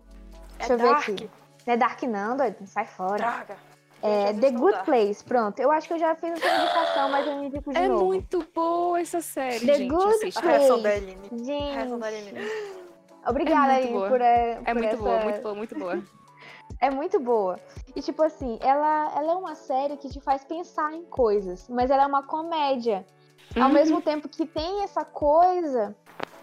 [0.58, 1.10] Deixa é eu ver dark.
[1.10, 1.30] aqui.
[1.66, 2.66] Não é Dark não, doido.
[2.66, 3.18] Sai fora.
[3.18, 3.58] Droga.
[4.02, 4.86] É The Good dark.
[4.86, 5.60] Place, pronto.
[5.60, 8.02] Eu acho que eu já fiz essa indicação, mas eu me indico de é novo.
[8.02, 9.90] É muito boa essa série, The gente.
[9.90, 10.42] Good assiste.
[10.42, 10.72] Place.
[10.72, 11.30] A da Aline.
[11.44, 11.98] Gente.
[12.00, 12.52] da Aline.
[13.28, 14.98] Obrigada, é Aline, por, é por muito essa...
[14.98, 16.04] boa, muito boa, muito boa.
[16.80, 17.60] É muito boa.
[17.96, 21.90] E, tipo assim, ela, ela é uma série que te faz pensar em coisas, mas
[21.90, 23.06] ela é uma comédia.
[23.56, 23.64] Uhum.
[23.64, 25.96] Ao mesmo tempo que tem essa coisa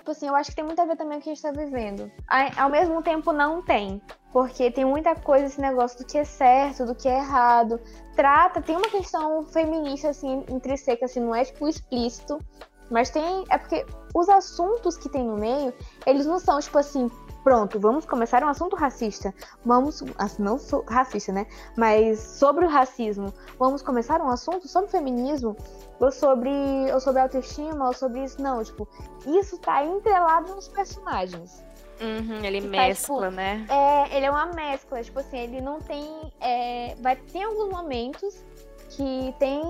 [0.05, 1.43] tipo assim, eu acho que tem muito a ver também com o que a gente
[1.43, 2.13] tá vivendo.
[2.59, 4.03] Ao mesmo tempo, não tem.
[4.35, 7.81] Porque tem muita coisa esse negócio do que é certo, do que é errado.
[8.15, 12.39] Trata, tem uma questão feminista, assim, intrínseca, assim, não é, tipo, explícito.
[12.91, 13.45] Mas tem.
[13.49, 15.73] É porque os assuntos que tem no meio,
[16.07, 17.11] eles não são, tipo assim,
[17.45, 19.33] pronto, vamos começar um assunto racista.
[19.65, 21.47] Vamos, assim, não racista, né?
[21.77, 23.33] Mas sobre o racismo.
[23.59, 25.55] Vamos começar um assunto sobre feminismo,
[26.01, 26.51] ou sobre,
[26.93, 28.41] ou sobre autoestima, ou sobre isso.
[28.41, 28.89] Não, tipo,
[29.27, 31.63] isso tá entrelado nos personagens.
[32.01, 33.67] Uhum, ele tá, mescla, tá, tipo, né?
[33.69, 36.33] É, ele é uma mescla, tipo assim, ele não tem.
[36.41, 38.43] É, vai ter alguns momentos
[38.91, 39.63] que tem.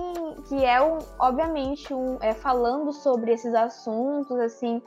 [0.47, 4.81] que é, um, obviamente, um, é, falando sobre esses assuntos, assim,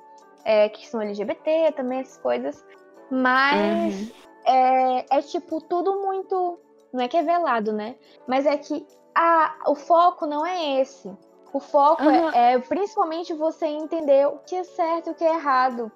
[0.49, 2.65] é, que são LGBT, também essas coisas.
[3.11, 4.11] Mas
[4.47, 6.59] é, é tipo tudo muito.
[6.91, 7.97] Não é que é velado, né?
[8.27, 11.15] Mas é que a, o foco não é esse.
[11.53, 12.31] O foco Uhum.
[12.31, 15.93] é, é principalmente você entender o que é certo e o que é errado.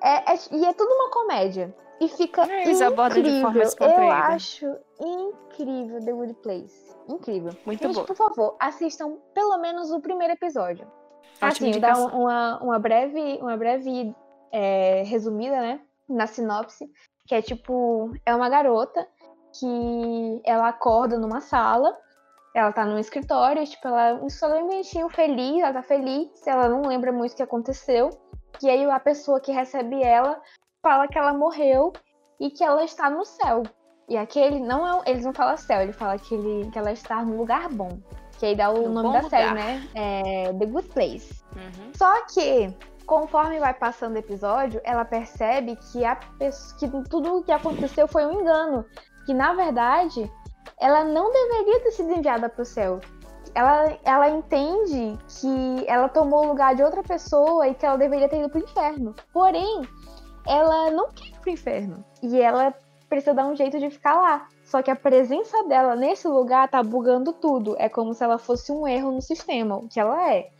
[0.00, 1.74] É, é- e é tudo uma comédia.
[2.00, 3.98] E fica É, eles abordam de forma incrível.
[4.04, 6.94] Eu acho incrível The Good Place.
[7.08, 7.52] Incrível.
[7.66, 8.06] Muito Gente, boa.
[8.06, 10.86] por favor, assistam pelo menos o primeiro episódio.
[11.40, 12.20] Ótima Assim, dá indicação.
[12.20, 14.14] uma, uma breve, uma breve
[14.52, 15.80] é, resumida, né?
[16.08, 16.90] Na sinopse.
[17.26, 19.06] Que é tipo, é uma garota
[19.58, 21.96] que ela acorda numa sala,
[22.54, 27.12] ela tá num escritório, tipo, ela um solenemente feliz, ela tá feliz, ela não lembra
[27.12, 28.10] muito o que aconteceu.
[28.62, 30.40] E aí a pessoa que recebe ela
[30.82, 31.92] fala que ela morreu
[32.40, 33.62] e que ela está no céu.
[34.08, 37.22] E aquele não é, eles não falam céu, ele fala que, ele, que ela está
[37.22, 37.98] no lugar bom.
[38.38, 39.30] Que aí dá o No nome da lugar.
[39.30, 39.88] série, né?
[39.94, 41.42] É The Good Place.
[41.56, 41.92] Uhum.
[41.94, 42.72] Só que,
[43.04, 48.06] conforme vai passando o episódio, ela percebe que, a pessoa, que tudo o que aconteceu
[48.06, 48.84] foi um engano.
[49.26, 50.30] Que, na verdade,
[50.80, 53.00] ela não deveria ter sido enviada para o céu.
[53.54, 58.28] Ela, ela entende que ela tomou o lugar de outra pessoa e que ela deveria
[58.28, 59.14] ter ido para o inferno.
[59.32, 59.82] Porém,
[60.46, 62.04] ela não quer ir pro inferno.
[62.22, 62.72] E ela
[63.08, 64.46] precisa dar um jeito de ficar lá.
[64.68, 67.74] Só que a presença dela nesse lugar tá bugando tudo.
[67.78, 70.50] É como se ela fosse um erro no sistema, o que ela é.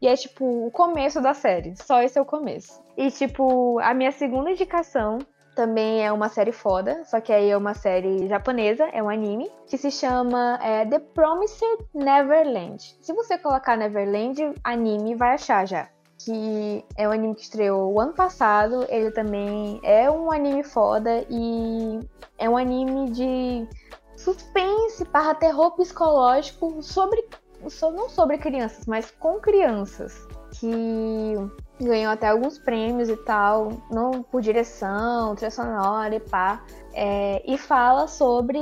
[0.00, 1.76] E é tipo o começo da série.
[1.76, 2.82] Só esse é o começo.
[2.96, 5.18] E tipo, a minha segunda indicação
[5.54, 9.50] também é uma série foda, só que aí é uma série japonesa, é um anime,
[9.66, 12.96] que se chama é, The Promised Neverland.
[13.02, 15.90] Se você colocar Neverland, anime, vai achar já.
[16.28, 21.24] Que é um anime que estreou o ano passado, ele também é um anime foda
[21.30, 22.00] e
[22.36, 23.66] é um anime de
[24.14, 27.26] suspense barra terror psicológico sobre
[27.70, 30.28] so- não sobre crianças, mas com crianças.
[30.60, 31.34] Que
[31.80, 36.62] ganhou até alguns prêmios e tal, não por direção, trilha sonora e pá.
[36.92, 38.60] É, e fala sobre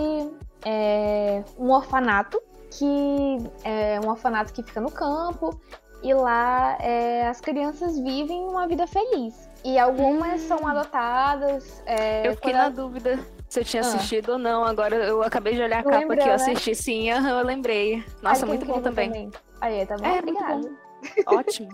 [0.64, 2.40] é, um orfanato
[2.70, 5.58] que é um orfanato que fica no campo
[6.02, 9.48] e lá é, as crianças vivem uma vida feliz.
[9.64, 11.82] E algumas são adotadas.
[11.86, 13.18] é, Eu fiquei na dúvida
[13.48, 13.86] se eu tinha Ah.
[13.86, 14.64] assistido ou não.
[14.64, 16.34] Agora eu acabei de olhar a capa lembrou, aqui, eu né?
[16.34, 18.04] assisti sim, eu lembrei.
[18.22, 19.30] Nossa, Ai, que muito bom incrível também.
[19.60, 20.04] Aí, tá bom?
[20.06, 20.60] É, muito Obrigada.
[21.26, 21.36] bom.
[21.36, 21.68] Ótimo.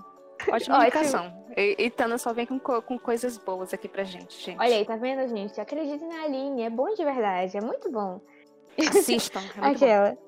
[0.48, 0.76] Ótima Ótimo.
[0.82, 1.44] indicação.
[1.56, 4.58] E, e Tana só vem com, co- com coisas boas aqui pra gente, gente.
[4.58, 5.60] Olha aí, tá vendo, gente?
[5.60, 8.20] Acredite na Aline, é bom de verdade, é muito bom.
[8.78, 9.38] Assistam.
[9.40, 9.66] É muito bom.
[9.66, 10.18] Aquela.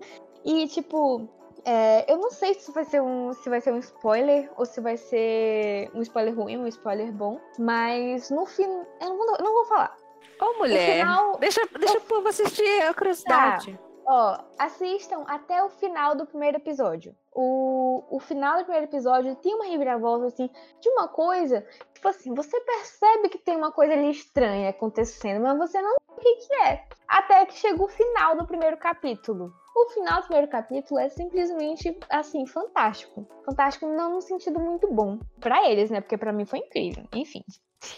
[0.44, 1.28] E, tipo,
[1.64, 4.80] é, eu não sei se vai, ser um, se vai ser um spoiler ou se
[4.80, 8.64] vai ser um spoiler ruim, um spoiler bom, mas no fim.
[9.00, 9.96] Eu não vou, não vou falar.
[10.40, 10.98] Ô, mulher.
[10.98, 13.78] final- Deixa, deixa o povo assistir a curiosidade.
[14.06, 17.14] Ó, assistam até o final do primeiro episódio.
[17.32, 20.48] O, o final do primeiro episódio tem uma reviravolta, assim,
[20.80, 21.66] de uma coisa.
[21.94, 26.18] Tipo assim, você percebe que tem uma coisa ali estranha acontecendo, mas você não sabe
[26.18, 26.84] o que, que é.
[27.08, 29.52] Até que chega o final do primeiro capítulo.
[29.74, 33.26] O final do primeiro capítulo é simplesmente, assim, fantástico.
[33.44, 35.18] Fantástico não no sentido muito bom.
[35.40, 36.00] Pra eles, né?
[36.00, 37.04] Porque pra mim foi incrível.
[37.12, 37.42] Enfim.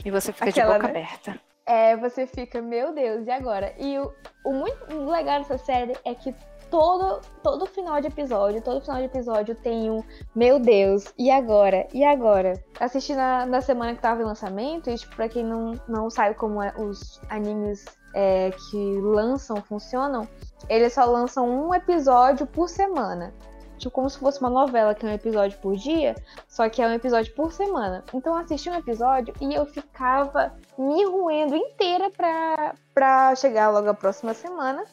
[0.05, 1.01] E você fica Aquela, de boca né?
[1.01, 1.41] aberta.
[1.67, 3.75] É, você fica, meu Deus, e agora?
[3.79, 4.13] E o,
[4.45, 6.33] o muito legal dessa série é que
[6.71, 10.03] todo, todo final de episódio, todo final de episódio tem um,
[10.35, 11.87] meu Deus, e agora?
[11.93, 12.53] E agora?
[12.79, 16.35] Assisti na, na semana que tava em lançamento, e tipo, pra quem não, não sabe
[16.37, 20.27] como é- os animes é, que lançam funcionam,
[20.69, 23.35] eles só lançam um episódio por semana.
[23.79, 26.15] Tipo, como se fosse uma novela, que é um episódio por dia,
[26.49, 28.05] só que é um episódio por semana.
[28.13, 33.89] Então eu assisti um episódio e eu ficava me roendo inteira pra, pra chegar logo
[33.89, 34.85] a próxima semana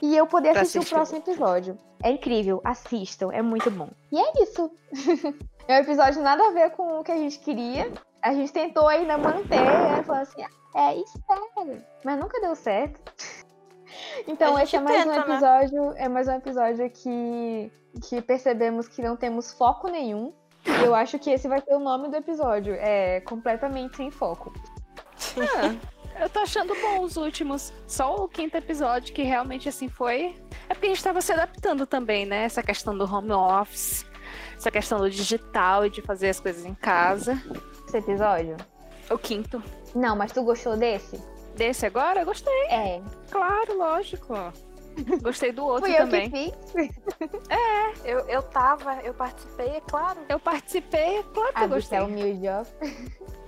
[0.00, 0.94] e eu poder assistir, assistir.
[0.94, 1.78] o próximo episódio.
[2.02, 3.88] É incrível, assistam, é muito bom.
[4.10, 4.70] E é isso.
[5.68, 7.92] é um episódio nada a ver com o que a gente queria.
[8.20, 10.42] A gente tentou ainda manter, aí falou assim,
[10.74, 11.84] é, espera.
[12.04, 13.00] Mas nunca deu certo.
[14.26, 15.34] Então, esse é mais um tenta, né?
[15.34, 17.70] episódio, é mais um episódio que,
[18.08, 20.32] que percebemos que não temos foco nenhum.
[20.64, 22.74] E eu acho que esse vai ser o nome do episódio.
[22.78, 24.52] É completamente sem foco.
[25.38, 27.72] Ah, eu tô achando bom os últimos.
[27.86, 30.34] Só o quinto episódio que realmente assim foi.
[30.68, 32.44] É porque a gente tava se adaptando também, né?
[32.44, 34.06] Essa questão do home office,
[34.56, 37.40] essa questão do digital e de fazer as coisas em casa.
[37.88, 38.56] Esse episódio?
[39.10, 39.62] O quinto.
[39.94, 41.20] Não, mas tu gostou desse?
[41.56, 43.02] Desse agora, eu gostei, É.
[43.30, 44.32] claro, lógico.
[45.22, 46.30] Gostei do outro Fui eu também.
[46.30, 46.90] que fiz.
[48.04, 50.18] Eu, eu tava, eu participei, é claro.
[50.28, 51.98] Eu participei, claro que Ah, eu você gostei.
[51.98, 52.64] é humilde, ó.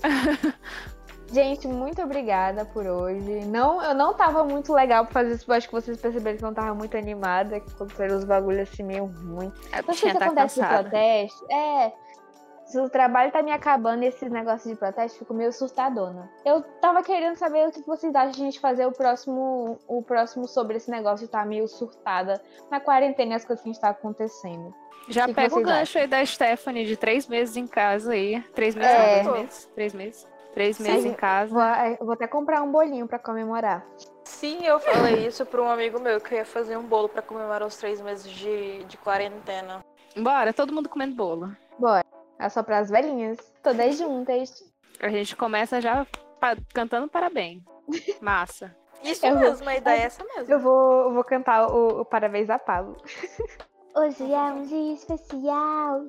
[1.33, 3.45] Gente, muito obrigada por hoje.
[3.47, 5.53] Não, eu não tava muito legal pra fazer isso.
[5.53, 7.59] Acho que vocês perceberam que eu não tava muito animada.
[7.59, 9.53] Que aconteceram os bagulhos assim meio ruim.
[9.77, 10.83] Eu Não sei se tá acontece de cansada.
[10.91, 11.47] protesto.
[11.53, 11.93] É.
[12.75, 16.29] Se o trabalho tá me acabando e esse negócio de protesto, fico meio surtadona.
[16.45, 20.03] Eu tava querendo saber o que vocês acham de a gente fazer o próximo, o
[20.03, 23.73] próximo sobre esse negócio de tá meio surtada na quarentena e as coisas que a
[23.73, 24.75] gente tá acontecendo.
[25.09, 28.11] Já que que pega o vocês gancho aí da Stephanie de três meses em casa
[28.11, 28.41] aí.
[28.57, 29.23] Três meses, É.
[29.23, 29.67] não, três meses.
[29.73, 30.27] Três meses.
[30.53, 31.09] Três meses Sim.
[31.11, 31.53] em casa.
[31.53, 33.87] Vou, é, vou até comprar um bolinho pra comemorar.
[34.25, 37.23] Sim, eu falei isso pra um amigo meu que eu ia fazer um bolo pra
[37.23, 39.79] comemorar os três meses de, de quarentena.
[40.17, 41.57] Bora, todo mundo comendo bolo.
[42.39, 43.39] É só pras velhinhas.
[43.63, 44.65] Todas juntas.
[45.01, 46.07] A gente começa já
[46.41, 47.63] pa- cantando parabéns.
[48.21, 48.75] Massa.
[49.03, 50.53] Isso Eu vou- mesmo, a ideia é essa mesmo.
[50.53, 52.97] Eu vou, eu vou cantar o, o Parabéns a Pablo.
[53.97, 56.01] Hoje é um dia especial.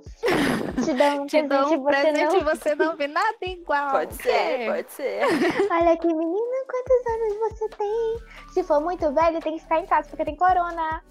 [0.84, 2.38] Te dou um Te dou presente, um você presente não...
[2.38, 3.92] e você não vê nada igual.
[3.92, 4.74] Pode ser, É.
[4.74, 5.22] pode ser.
[5.70, 8.20] Olha aqui, menina, quantos anos você tem?
[8.54, 11.04] Se for muito velho, tem que ficar em casa, porque tem corona.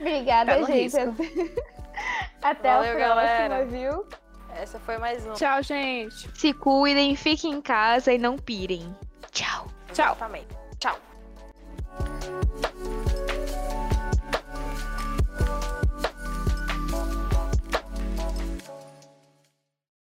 [0.00, 0.96] Obrigada, Tá gente.
[2.42, 3.64] Até Valeu, a próxima, galera.
[3.66, 4.06] viu?
[4.56, 5.34] Essa foi mais uma.
[5.34, 6.28] Tchau, gente.
[6.38, 8.94] Se cuidem, fiquem em casa e não pirem.
[9.32, 9.66] Tchau.
[9.92, 10.06] Tchau.
[10.12, 10.48] Exatamente.
[10.78, 10.98] Tchau.